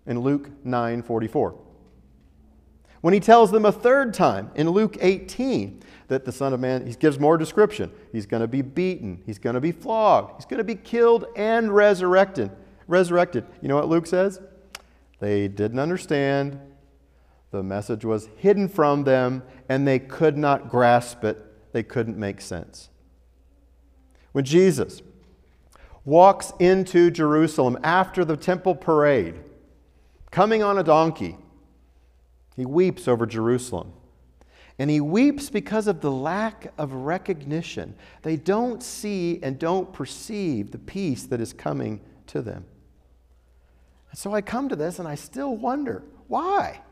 in 0.06 0.20
Luke 0.20 0.48
9 0.64 1.02
44. 1.02 1.58
When 3.00 3.12
he 3.12 3.18
tells 3.18 3.50
them 3.50 3.64
a 3.64 3.72
third 3.72 4.14
time 4.14 4.52
in 4.54 4.70
Luke 4.70 4.98
18 5.00 5.82
that 6.06 6.24
the 6.24 6.30
Son 6.30 6.52
of 6.52 6.60
Man, 6.60 6.86
he 6.86 6.94
gives 6.94 7.18
more 7.18 7.36
description. 7.36 7.90
He's 8.12 8.26
going 8.26 8.42
to 8.42 8.46
be 8.46 8.62
beaten, 8.62 9.20
he's 9.26 9.40
going 9.40 9.54
to 9.54 9.60
be 9.60 9.72
flogged, 9.72 10.36
he's 10.36 10.46
going 10.46 10.58
to 10.58 10.64
be 10.64 10.76
killed 10.76 11.24
and 11.34 11.74
resurrected. 11.74 12.52
Resurrected. 12.86 13.44
You 13.60 13.66
know 13.66 13.74
what 13.74 13.88
Luke 13.88 14.06
says? 14.06 14.40
They 15.22 15.46
didn't 15.46 15.78
understand. 15.78 16.58
The 17.52 17.62
message 17.62 18.04
was 18.04 18.28
hidden 18.38 18.68
from 18.68 19.04
them, 19.04 19.44
and 19.68 19.86
they 19.86 20.00
could 20.00 20.36
not 20.36 20.68
grasp 20.68 21.22
it. 21.22 21.38
They 21.72 21.84
couldn't 21.84 22.18
make 22.18 22.40
sense. 22.40 22.88
When 24.32 24.44
Jesus 24.44 25.00
walks 26.04 26.52
into 26.58 27.08
Jerusalem 27.12 27.78
after 27.84 28.24
the 28.24 28.36
temple 28.36 28.74
parade, 28.74 29.36
coming 30.32 30.60
on 30.60 30.76
a 30.76 30.82
donkey, 30.82 31.36
he 32.56 32.66
weeps 32.66 33.06
over 33.06 33.24
Jerusalem. 33.24 33.92
And 34.76 34.90
he 34.90 35.00
weeps 35.00 35.50
because 35.50 35.86
of 35.86 36.00
the 36.00 36.10
lack 36.10 36.72
of 36.76 36.92
recognition. 36.94 37.94
They 38.22 38.34
don't 38.34 38.82
see 38.82 39.38
and 39.40 39.56
don't 39.56 39.92
perceive 39.92 40.72
the 40.72 40.78
peace 40.78 41.22
that 41.26 41.40
is 41.40 41.52
coming 41.52 42.00
to 42.26 42.42
them. 42.42 42.64
And 44.12 44.18
so 44.18 44.34
I 44.34 44.42
come 44.42 44.68
to 44.68 44.76
this 44.76 44.98
and 44.98 45.08
I 45.08 45.16
still 45.16 45.56
wonder 45.56 46.04
why? 46.28 46.82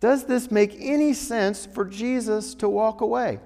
Does 0.00 0.24
this 0.24 0.50
make 0.50 0.76
any 0.78 1.12
sense 1.12 1.66
for 1.66 1.84
Jesus 1.84 2.54
to 2.56 2.68
walk 2.68 3.00
away? 3.00 3.40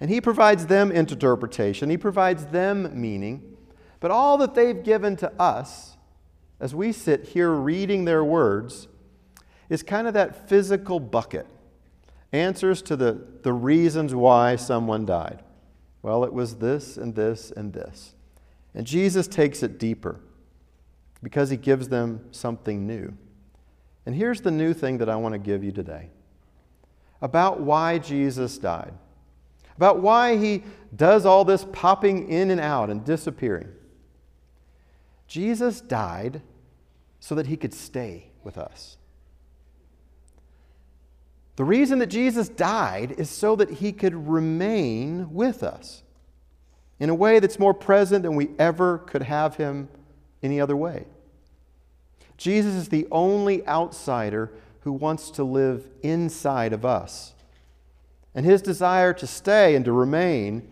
And 0.00 0.10
he 0.10 0.20
provides 0.20 0.66
them 0.66 0.90
interpretation, 0.90 1.90
he 1.90 1.98
provides 1.98 2.46
them 2.46 3.00
meaning. 3.00 3.56
But 4.00 4.10
all 4.10 4.38
that 4.38 4.54
they've 4.54 4.82
given 4.82 5.16
to 5.16 5.32
us, 5.40 5.96
as 6.60 6.74
we 6.74 6.92
sit 6.92 7.28
here 7.28 7.50
reading 7.50 8.04
their 8.04 8.24
words, 8.24 8.88
is 9.68 9.82
kind 9.82 10.06
of 10.06 10.14
that 10.14 10.48
physical 10.48 11.00
bucket. 11.00 11.46
Answers 12.32 12.80
to 12.82 12.96
the, 12.96 13.20
the 13.42 13.52
reasons 13.52 14.14
why 14.14 14.56
someone 14.56 15.04
died. 15.04 15.42
Well, 16.00 16.24
it 16.24 16.32
was 16.32 16.56
this 16.56 16.96
and 16.96 17.14
this 17.14 17.50
and 17.50 17.72
this. 17.72 18.14
And 18.74 18.86
Jesus 18.86 19.26
takes 19.26 19.62
it 19.62 19.78
deeper 19.78 20.20
because 21.22 21.50
he 21.50 21.56
gives 21.56 21.88
them 21.88 22.24
something 22.30 22.86
new. 22.86 23.16
And 24.06 24.14
here's 24.14 24.40
the 24.40 24.50
new 24.50 24.72
thing 24.72 24.98
that 24.98 25.08
I 25.08 25.16
want 25.16 25.34
to 25.34 25.38
give 25.38 25.62
you 25.62 25.72
today 25.72 26.10
about 27.20 27.60
why 27.60 27.98
Jesus 27.98 28.58
died, 28.58 28.94
about 29.76 30.00
why 30.00 30.36
he 30.36 30.62
does 30.94 31.26
all 31.26 31.44
this 31.44 31.66
popping 31.72 32.28
in 32.28 32.50
and 32.50 32.60
out 32.60 32.90
and 32.90 33.04
disappearing. 33.04 33.68
Jesus 35.26 35.80
died 35.80 36.42
so 37.20 37.34
that 37.34 37.46
he 37.46 37.56
could 37.56 37.74
stay 37.74 38.30
with 38.44 38.56
us. 38.56 38.96
The 41.56 41.64
reason 41.64 41.98
that 41.98 42.06
Jesus 42.06 42.48
died 42.48 43.16
is 43.18 43.28
so 43.28 43.56
that 43.56 43.68
he 43.68 43.92
could 43.92 44.28
remain 44.28 45.34
with 45.34 45.64
us 45.64 46.04
in 47.00 47.10
a 47.10 47.14
way 47.14 47.40
that's 47.40 47.58
more 47.58 47.74
present 47.74 48.22
than 48.22 48.36
we 48.36 48.50
ever 48.58 48.98
could 48.98 49.22
have 49.22 49.56
him 49.56 49.88
any 50.42 50.60
other 50.60 50.76
way. 50.76 51.06
Jesus 52.36 52.74
is 52.74 52.88
the 52.88 53.06
only 53.10 53.66
outsider 53.66 54.52
who 54.80 54.92
wants 54.92 55.30
to 55.32 55.44
live 55.44 55.88
inside 56.02 56.72
of 56.72 56.84
us. 56.84 57.34
And 58.34 58.46
his 58.46 58.62
desire 58.62 59.12
to 59.14 59.26
stay 59.26 59.74
and 59.74 59.84
to 59.84 59.92
remain 59.92 60.68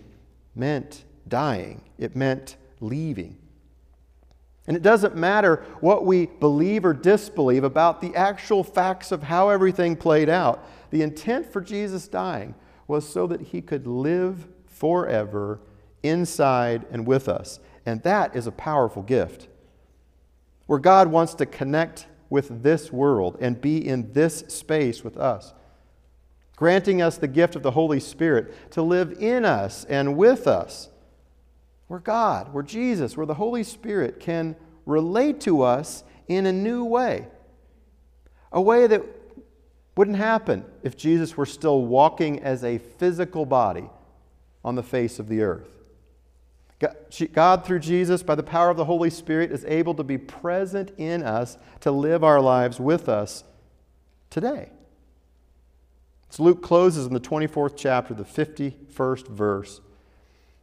meant 0.54 1.04
dying, 1.26 1.82
it 1.98 2.14
meant 2.14 2.56
leaving. 2.80 3.36
And 4.66 4.76
it 4.76 4.82
doesn't 4.82 5.14
matter 5.14 5.64
what 5.80 6.04
we 6.04 6.26
believe 6.26 6.84
or 6.84 6.92
disbelieve 6.92 7.62
about 7.62 8.00
the 8.00 8.14
actual 8.16 8.64
facts 8.64 9.12
of 9.12 9.24
how 9.24 9.48
everything 9.48 9.96
played 9.96 10.28
out. 10.28 10.64
The 10.90 11.02
intent 11.02 11.52
for 11.52 11.60
Jesus 11.60 12.08
dying 12.08 12.54
was 12.88 13.08
so 13.08 13.26
that 13.28 13.40
he 13.40 13.60
could 13.60 13.86
live 13.86 14.46
forever 14.66 15.60
inside 16.02 16.84
and 16.90 17.06
with 17.06 17.28
us. 17.28 17.60
And 17.84 18.02
that 18.02 18.34
is 18.34 18.46
a 18.46 18.52
powerful 18.52 19.02
gift. 19.02 19.48
Where 20.66 20.78
God 20.78 21.08
wants 21.08 21.34
to 21.34 21.46
connect 21.46 22.06
with 22.28 22.62
this 22.62 22.92
world 22.92 23.36
and 23.40 23.60
be 23.60 23.86
in 23.86 24.12
this 24.12 24.40
space 24.48 25.04
with 25.04 25.16
us, 25.16 25.54
granting 26.56 27.00
us 27.00 27.18
the 27.18 27.28
gift 27.28 27.56
of 27.56 27.62
the 27.62 27.70
Holy 27.70 28.00
Spirit 28.00 28.72
to 28.72 28.82
live 28.82 29.12
in 29.20 29.44
us 29.44 29.84
and 29.84 30.16
with 30.16 30.46
us 30.46 30.88
where 31.88 32.00
God, 32.00 32.52
where 32.52 32.62
Jesus, 32.62 33.16
where 33.16 33.26
the 33.26 33.34
Holy 33.34 33.62
Spirit 33.62 34.18
can 34.18 34.56
relate 34.84 35.40
to 35.42 35.62
us 35.62 36.02
in 36.28 36.46
a 36.46 36.52
new 36.52 36.84
way. 36.84 37.28
A 38.52 38.60
way 38.60 38.86
that 38.86 39.02
wouldn't 39.96 40.16
happen 40.16 40.64
if 40.82 40.96
Jesus 40.96 41.36
were 41.36 41.46
still 41.46 41.82
walking 41.82 42.40
as 42.40 42.64
a 42.64 42.78
physical 42.78 43.46
body 43.46 43.88
on 44.64 44.74
the 44.74 44.82
face 44.82 45.18
of 45.18 45.28
the 45.28 45.42
earth. 45.42 45.75
God, 46.78 47.64
through 47.64 47.78
Jesus, 47.78 48.22
by 48.22 48.34
the 48.34 48.42
power 48.42 48.68
of 48.68 48.76
the 48.76 48.84
Holy 48.84 49.08
Spirit, 49.08 49.50
is 49.50 49.64
able 49.64 49.94
to 49.94 50.04
be 50.04 50.18
present 50.18 50.92
in 50.98 51.22
us 51.22 51.56
to 51.80 51.90
live 51.90 52.22
our 52.22 52.40
lives 52.40 52.78
with 52.78 53.08
us 53.08 53.44
today. 54.28 54.70
So 56.28 56.42
Luke 56.42 56.62
closes 56.62 57.06
in 57.06 57.14
the 57.14 57.20
24th 57.20 57.74
chapter, 57.76 58.12
the 58.12 58.24
51st 58.24 59.28
verse. 59.28 59.80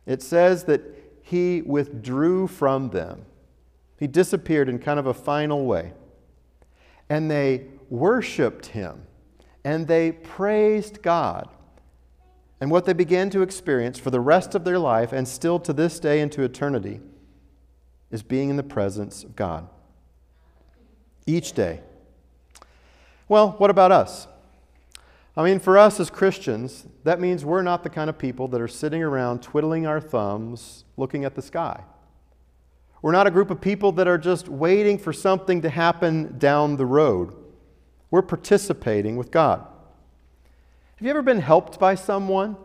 It 0.05 0.21
says 0.21 0.65
that 0.65 0.81
he 1.23 1.61
withdrew 1.61 2.47
from 2.47 2.89
them. 2.89 3.25
He 3.97 4.07
disappeared 4.07 4.69
in 4.69 4.79
kind 4.79 4.99
of 4.99 5.07
a 5.07 5.13
final 5.13 5.65
way. 5.65 5.93
And 7.09 7.31
they 7.31 7.67
worshiped 7.89 8.67
him 8.67 9.03
and 9.63 9.87
they 9.87 10.11
praised 10.11 11.01
God. 11.01 11.49
And 12.63 12.71
what 12.71 12.85
they 12.85 12.93
began 12.93 13.29
to 13.31 13.41
experience 13.41 13.99
for 13.99 14.09
the 14.09 14.21
rest 14.21 14.55
of 14.55 14.63
their 14.63 14.79
life 14.79 15.11
and 15.11 15.27
still 15.27 15.59
to 15.59 15.73
this 15.73 15.99
day 15.99 16.21
into 16.21 16.43
eternity 16.43 17.01
is 18.09 18.23
being 18.23 18.49
in 18.49 18.55
the 18.55 18.63
presence 18.63 19.25
of 19.25 19.35
God. 19.35 19.67
Each 21.25 21.51
day. 21.51 21.81
Well, 23.27 23.55
what 23.57 23.69
about 23.69 23.91
us? 23.91 24.29
I 25.35 25.43
mean, 25.43 25.59
for 25.59 25.77
us 25.77 25.99
as 25.99 26.09
Christians, 26.09 26.87
that 27.03 27.19
means 27.19 27.43
we're 27.43 27.63
not 27.63 27.83
the 27.83 27.89
kind 27.89 28.09
of 28.09 28.17
people 28.17 28.47
that 28.47 28.61
are 28.61 28.69
sitting 28.69 29.03
around 29.03 29.41
twiddling 29.41 29.85
our 29.85 29.99
thumbs 29.99 30.85
looking 30.95 31.25
at 31.25 31.35
the 31.35 31.41
sky. 31.41 31.83
We're 33.01 33.11
not 33.11 33.27
a 33.27 33.31
group 33.31 33.51
of 33.51 33.59
people 33.59 33.91
that 33.91 34.07
are 34.07 34.17
just 34.17 34.47
waiting 34.47 34.97
for 34.97 35.11
something 35.11 35.63
to 35.63 35.69
happen 35.69 36.37
down 36.37 36.77
the 36.77 36.85
road. 36.85 37.35
We're 38.09 38.21
participating 38.21 39.17
with 39.17 39.31
God. 39.31 39.67
Have 40.95 41.05
you 41.05 41.09
ever 41.09 41.21
been 41.21 41.39
helped 41.39 41.79
by 41.79 41.95
someone 41.95 42.57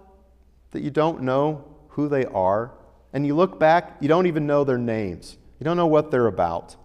that 0.71 0.83
you 0.83 0.91
don't 0.91 1.23
know 1.23 1.65
who 1.89 2.09
they 2.09 2.25
are? 2.27 2.73
And 3.13 3.27
you 3.27 3.35
look 3.35 3.59
back, 3.59 3.97
you 4.01 4.09
don't 4.09 4.27
even 4.27 4.47
know 4.47 4.65
their 4.65 4.79
names, 4.79 5.39
you 5.59 5.65
don't 5.65 5.77
know 5.77 5.87
what 5.87 6.11
they're 6.11 6.27
about. 6.27 6.77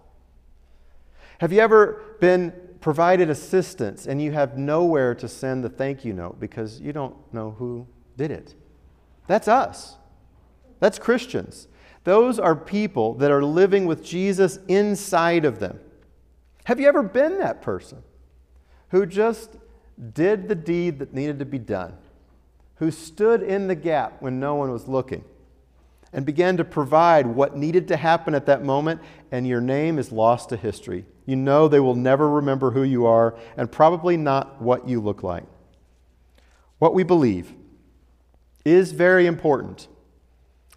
Have 1.38 1.52
you 1.52 1.60
ever 1.60 2.16
been 2.20 2.52
provided 2.84 3.30
assistance 3.30 4.06
and 4.06 4.20
you 4.20 4.30
have 4.30 4.58
nowhere 4.58 5.14
to 5.14 5.26
send 5.26 5.64
the 5.64 5.70
thank 5.70 6.04
you 6.04 6.12
note 6.12 6.38
because 6.38 6.82
you 6.82 6.92
don't 6.92 7.16
know 7.32 7.52
who 7.52 7.86
did 8.14 8.30
it. 8.30 8.54
That's 9.26 9.48
us. 9.48 9.96
That's 10.80 10.98
Christians. 10.98 11.66
Those 12.04 12.38
are 12.38 12.54
people 12.54 13.14
that 13.14 13.30
are 13.30 13.42
living 13.42 13.86
with 13.86 14.04
Jesus 14.04 14.58
inside 14.68 15.46
of 15.46 15.60
them. 15.60 15.80
Have 16.64 16.78
you 16.78 16.86
ever 16.86 17.02
been 17.02 17.38
that 17.38 17.62
person 17.62 18.02
who 18.90 19.06
just 19.06 19.56
did 20.12 20.48
the 20.48 20.54
deed 20.54 20.98
that 20.98 21.14
needed 21.14 21.38
to 21.38 21.44
be 21.44 21.58
done, 21.58 21.94
who 22.76 22.90
stood 22.90 23.42
in 23.42 23.68
the 23.68 23.74
gap 23.74 24.20
when 24.20 24.40
no 24.40 24.54
one 24.54 24.70
was 24.70 24.88
looking? 24.88 25.24
and 26.14 26.24
began 26.24 26.56
to 26.56 26.64
provide 26.64 27.26
what 27.26 27.56
needed 27.56 27.88
to 27.88 27.96
happen 27.96 28.34
at 28.36 28.46
that 28.46 28.64
moment, 28.64 29.00
and 29.32 29.46
your 29.46 29.60
name 29.60 29.98
is 29.98 30.12
lost 30.12 30.48
to 30.48 30.56
history. 30.56 31.04
You 31.26 31.34
know 31.34 31.66
they 31.66 31.80
will 31.80 31.96
never 31.96 32.30
remember 32.30 32.70
who 32.70 32.84
you 32.84 33.04
are 33.04 33.36
and 33.56 33.70
probably 33.70 34.16
not 34.16 34.62
what 34.62 34.88
you 34.88 35.00
look 35.00 35.24
like. 35.24 35.44
What 36.78 36.94
we 36.94 37.02
believe 37.02 37.52
is 38.64 38.92
very 38.92 39.26
important, 39.26 39.88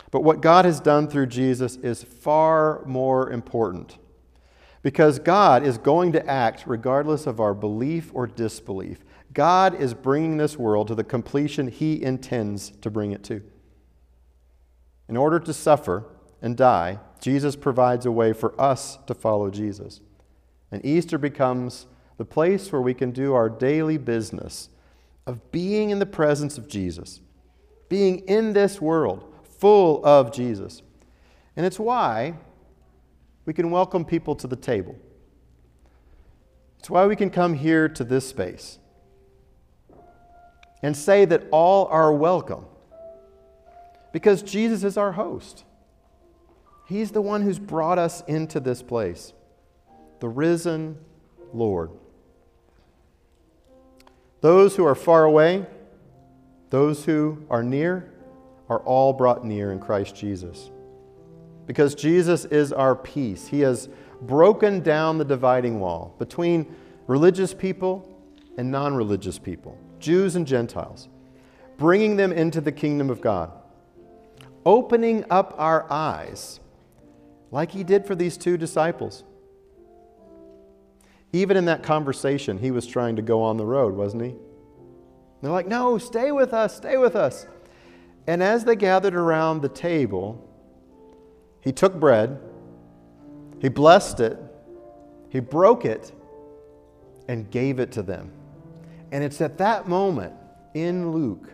but 0.09 0.23
what 0.23 0.41
God 0.41 0.65
has 0.65 0.79
done 0.79 1.07
through 1.07 1.27
Jesus 1.27 1.75
is 1.77 2.03
far 2.03 2.83
more 2.85 3.29
important. 3.29 3.97
Because 4.81 5.19
God 5.19 5.63
is 5.63 5.77
going 5.77 6.13
to 6.13 6.27
act 6.27 6.63
regardless 6.65 7.27
of 7.27 7.39
our 7.39 7.53
belief 7.53 8.09
or 8.13 8.25
disbelief. 8.25 9.03
God 9.37 9.79
is 9.79 9.93
bringing 9.93 10.37
this 10.37 10.57
world 10.57 10.87
to 10.87 10.95
the 10.95 11.03
completion 11.03 11.67
He 11.67 12.01
intends 12.01 12.71
to 12.81 12.89
bring 12.89 13.11
it 13.11 13.23
to. 13.25 13.43
In 15.07 15.15
order 15.15 15.39
to 15.39 15.53
suffer, 15.53 16.05
and 16.41 16.57
die, 16.57 16.97
Jesus 17.21 17.55
provides 17.55 18.07
a 18.07 18.11
way 18.11 18.33
for 18.33 18.59
us 18.59 18.97
to 19.05 19.13
follow 19.13 19.51
Jesus. 19.51 20.01
And 20.71 20.83
Easter 20.83 21.19
becomes 21.19 21.85
the 22.17 22.25
place 22.25 22.71
where 22.71 22.81
we 22.81 22.95
can 22.95 23.11
do 23.11 23.35
our 23.35 23.47
daily 23.47 23.99
business 23.99 24.69
of 25.27 25.51
being 25.51 25.91
in 25.91 25.99
the 25.99 26.07
presence 26.07 26.57
of 26.57 26.67
Jesus, 26.67 27.21
being 27.89 28.21
in 28.27 28.53
this 28.53 28.81
world 28.81 29.31
full 29.59 30.03
of 30.03 30.33
Jesus. 30.33 30.81
And 31.55 31.63
it's 31.63 31.79
why 31.79 32.33
we 33.45 33.53
can 33.53 33.69
welcome 33.69 34.03
people 34.03 34.33
to 34.33 34.47
the 34.47 34.55
table. 34.55 34.95
It's 36.79 36.89
why 36.89 37.05
we 37.05 37.15
can 37.15 37.29
come 37.29 37.53
here 37.53 37.87
to 37.87 38.03
this 38.03 38.27
space 38.27 38.79
and 40.81 40.95
say 40.95 41.25
that 41.25 41.43
all 41.51 41.85
are 41.87 42.13
welcome. 42.13 42.65
Because 44.11 44.41
Jesus 44.41 44.83
is 44.83 44.97
our 44.97 45.11
host. 45.11 45.63
He's 46.87 47.11
the 47.11 47.21
one 47.21 47.41
who's 47.41 47.59
brought 47.59 47.99
us 47.99 48.23
into 48.27 48.59
this 48.59 48.81
place, 48.81 49.33
the 50.19 50.29
risen 50.29 50.97
Lord. 51.53 51.91
Those 54.41 54.75
who 54.75 54.85
are 54.85 54.95
far 54.95 55.25
away, 55.25 55.65
those 56.69 57.03
who 57.03 57.45
are 57.49 57.63
near, 57.63 58.13
are 58.69 58.79
all 58.79 59.13
brought 59.13 59.45
near 59.45 59.71
in 59.71 59.79
Christ 59.79 60.15
Jesus. 60.15 60.71
Because 61.65 61.95
Jesus 61.95 62.45
is 62.45 62.71
our 62.71 62.95
peace. 62.95 63.47
He 63.47 63.61
has 63.61 63.89
broken 64.21 64.81
down 64.81 65.17
the 65.17 65.25
dividing 65.25 65.79
wall 65.79 66.15
between 66.17 66.73
religious 67.07 67.53
people 67.53 68.13
and 68.57 68.71
non 68.71 68.95
religious 68.95 69.37
people, 69.37 69.77
Jews 69.99 70.35
and 70.35 70.45
Gentiles, 70.45 71.07
bringing 71.77 72.15
them 72.15 72.31
into 72.31 72.61
the 72.61 72.71
kingdom 72.71 73.09
of 73.09 73.21
God, 73.21 73.51
opening 74.65 75.25
up 75.29 75.55
our 75.57 75.91
eyes 75.91 76.59
like 77.51 77.71
he 77.71 77.83
did 77.83 78.05
for 78.05 78.15
these 78.15 78.37
two 78.37 78.57
disciples. 78.57 79.23
Even 81.33 81.57
in 81.57 81.65
that 81.65 81.83
conversation, 81.83 82.57
he 82.57 82.71
was 82.71 82.87
trying 82.87 83.15
to 83.15 83.21
go 83.21 83.41
on 83.43 83.57
the 83.57 83.65
road, 83.65 83.93
wasn't 83.93 84.23
he? 84.23 84.35
They're 85.41 85.51
like, 85.51 85.67
no, 85.67 85.97
stay 85.97 86.31
with 86.31 86.53
us, 86.53 86.75
stay 86.75 86.97
with 86.97 87.15
us. 87.15 87.47
And 88.25 88.41
as 88.41 88.65
they 88.65 88.75
gathered 88.75 89.15
around 89.15 89.61
the 89.61 89.69
table, 89.69 90.43
he 91.61 91.71
took 91.71 91.99
bread, 91.99 92.39
he 93.59 93.69
blessed 93.69 94.19
it, 94.19 94.39
he 95.29 95.39
broke 95.39 95.85
it, 95.85 96.11
and 97.27 97.49
gave 97.51 97.79
it 97.79 97.91
to 97.93 98.01
them. 98.01 98.31
And 99.11 99.23
it's 99.23 99.41
at 99.41 99.57
that 99.59 99.87
moment 99.87 100.33
in 100.73 101.11
Luke 101.11 101.53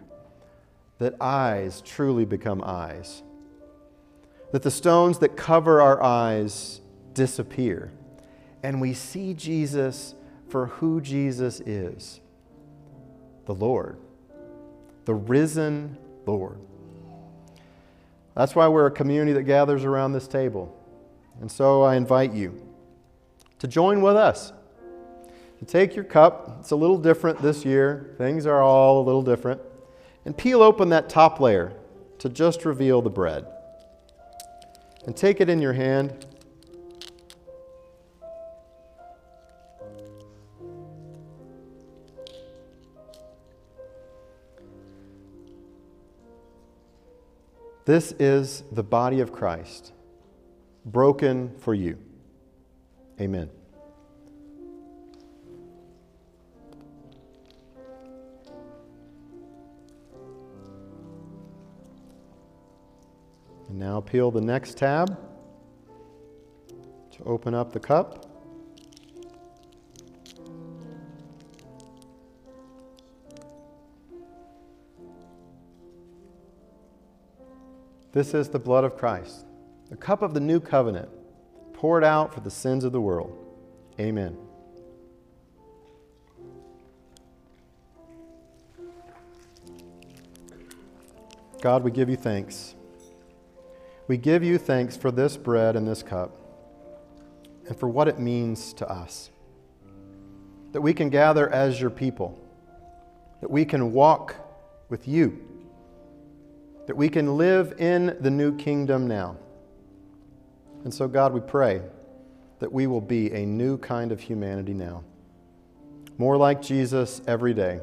that 1.00 1.16
eyes 1.22 1.82
truly 1.82 2.26
become 2.26 2.64
eyes, 2.64 3.24
that 4.52 4.64
the 4.64 4.72
stones 4.72 5.20
that 5.20 5.36
cover 5.36 5.82
our 5.82 6.02
eyes 6.02 6.82
disappear, 7.14 7.92
and 8.64 8.80
we 8.80 8.94
see 8.94 9.34
Jesus 9.34 10.16
for 10.50 10.68
who 10.68 11.02
Jesus 11.02 11.60
is 11.62 12.20
the 13.46 13.54
Lord, 13.54 13.98
the 15.06 15.14
risen 15.14 15.98
Lord. 16.26 16.60
That's 18.36 18.56
why 18.56 18.68
we're 18.68 18.88
a 18.88 18.92
community 18.92 19.34
that 19.34 19.44
gathers 19.44 19.84
around 19.84 20.14
this 20.14 20.28
table. 20.28 20.76
And 21.42 21.52
so 21.52 21.82
I 21.82 21.96
invite 21.96 22.34
you 22.34 22.62
to 23.60 23.68
join 23.68 24.02
with 24.02 24.16
us. 24.16 24.54
To 25.64 25.72
take 25.72 25.96
your 25.96 26.04
cup, 26.04 26.58
it's 26.60 26.72
a 26.72 26.76
little 26.76 26.98
different 26.98 27.42
this 27.42 27.64
year. 27.64 28.16
Things 28.18 28.46
are 28.46 28.62
all 28.62 29.02
a 29.02 29.04
little 29.06 29.22
different. 29.22 29.62
And 30.26 30.38
peel 30.38 30.62
open 30.62 30.90
that 30.90 31.08
top 31.08 31.40
layer 31.40 31.72
to 32.20 32.28
just 32.28 32.66
reveal 32.66 33.02
the 33.02 33.10
bread. 33.10 33.46
And 35.06 35.16
take 35.16 35.40
it 35.40 35.48
in 35.48 35.62
your 35.62 35.72
hand 35.72 36.26
This 47.86 48.14
is 48.14 48.64
the 48.72 48.82
body 48.82 49.20
of 49.20 49.34
Christ, 49.34 49.92
broken 50.86 51.54
for 51.58 51.74
you. 51.74 51.98
Amen. 53.20 53.50
And 63.74 63.80
now 63.80 64.02
peel 64.02 64.30
the 64.30 64.40
next 64.40 64.78
tab 64.78 65.18
to 67.10 67.24
open 67.24 67.56
up 67.56 67.74
the 67.74 67.80
cup. 67.80 68.30
This 78.12 78.36
is 78.36 78.48
the 78.48 78.60
blood 78.60 78.84
of 78.84 78.96
Christ, 78.96 79.48
the 79.90 79.98
cup 79.98 80.22
of 80.22 80.36
the 80.36 80.40
new 80.40 80.60
covenant, 80.60 81.10
poured 81.74 82.04
out 82.04 82.32
for 82.32 82.42
the 82.42 82.52
sins 82.52 82.84
of 82.84 82.92
the 82.92 83.02
world. 83.02 83.36
Amen. 84.00 84.38
God, 91.60 91.84
we 91.84 91.90
give 91.90 92.08
you 92.08 92.18
thanks. 92.18 92.76
We 94.08 94.18
give 94.18 94.44
you 94.44 94.58
thanks 94.58 94.98
for 94.98 95.12
this 95.12 95.38
bread 95.38 95.76
and 95.76 95.88
this 95.88 96.04
cup 96.04 96.32
and 97.68 97.78
for 97.78 97.88
what 97.88 98.08
it 98.08 98.20
means 98.20 98.74
to 98.74 98.90
us. 98.90 99.30
That 100.74 100.82
we 100.82 100.94
can 100.94 101.10
gather 101.10 101.50
as 101.50 101.80
your 101.80 101.90
people, 101.90 102.38
that 103.42 103.50
we 103.50 103.64
can 103.64 103.94
walk 103.94 104.36
with 104.90 105.08
you 105.08 105.54
that 106.86 106.98
we 106.98 107.10
can 107.10 107.38
live 107.38 107.74
in 107.80 108.18
the 108.20 108.32
new 108.32 108.56
kingdom 108.56 109.08
now. 109.08 109.38
And 110.84 110.94
so, 110.94 111.08
God, 111.08 111.34
we 111.34 111.40
pray 111.40 111.82
that 112.60 112.72
we 112.72 112.88
will 112.88 113.02
be 113.02 113.32
a 113.32 113.46
new 113.46 113.78
kind 113.78 114.12
of 114.12 114.20
humanity 114.20 114.74
now, 114.74 115.04
more 116.18 116.38
like 116.38 116.62
Jesus 116.62 117.22
every 117.26 117.54
day, 117.54 117.80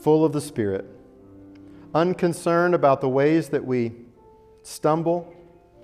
full 0.00 0.24
of 0.24 0.32
the 0.32 0.40
Spirit, 0.40 0.84
unconcerned 1.94 2.74
about 2.74 3.00
the 3.00 3.08
ways 3.08 3.48
that 3.48 3.64
we 3.64 3.92
stumble 4.62 5.32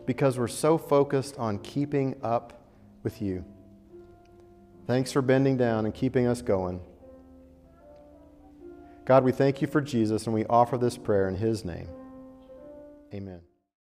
because 0.06 0.38
we're 0.38 0.48
so 0.48 0.78
focused 0.78 1.36
on 1.36 1.58
keeping 1.58 2.16
up 2.22 2.62
with 3.02 3.20
you. 3.20 3.44
Thanks 4.86 5.12
for 5.12 5.20
bending 5.20 5.56
down 5.56 5.84
and 5.84 5.94
keeping 5.94 6.26
us 6.26 6.40
going. 6.40 6.80
God, 9.04 9.24
we 9.24 9.32
thank 9.32 9.60
you 9.60 9.68
for 9.68 9.80
Jesus 9.80 10.26
and 10.26 10.34
we 10.34 10.44
offer 10.46 10.78
this 10.78 10.96
prayer 10.96 11.28
in 11.28 11.34
his 11.34 11.64
name. 11.64 11.88
Amen. 13.12 13.47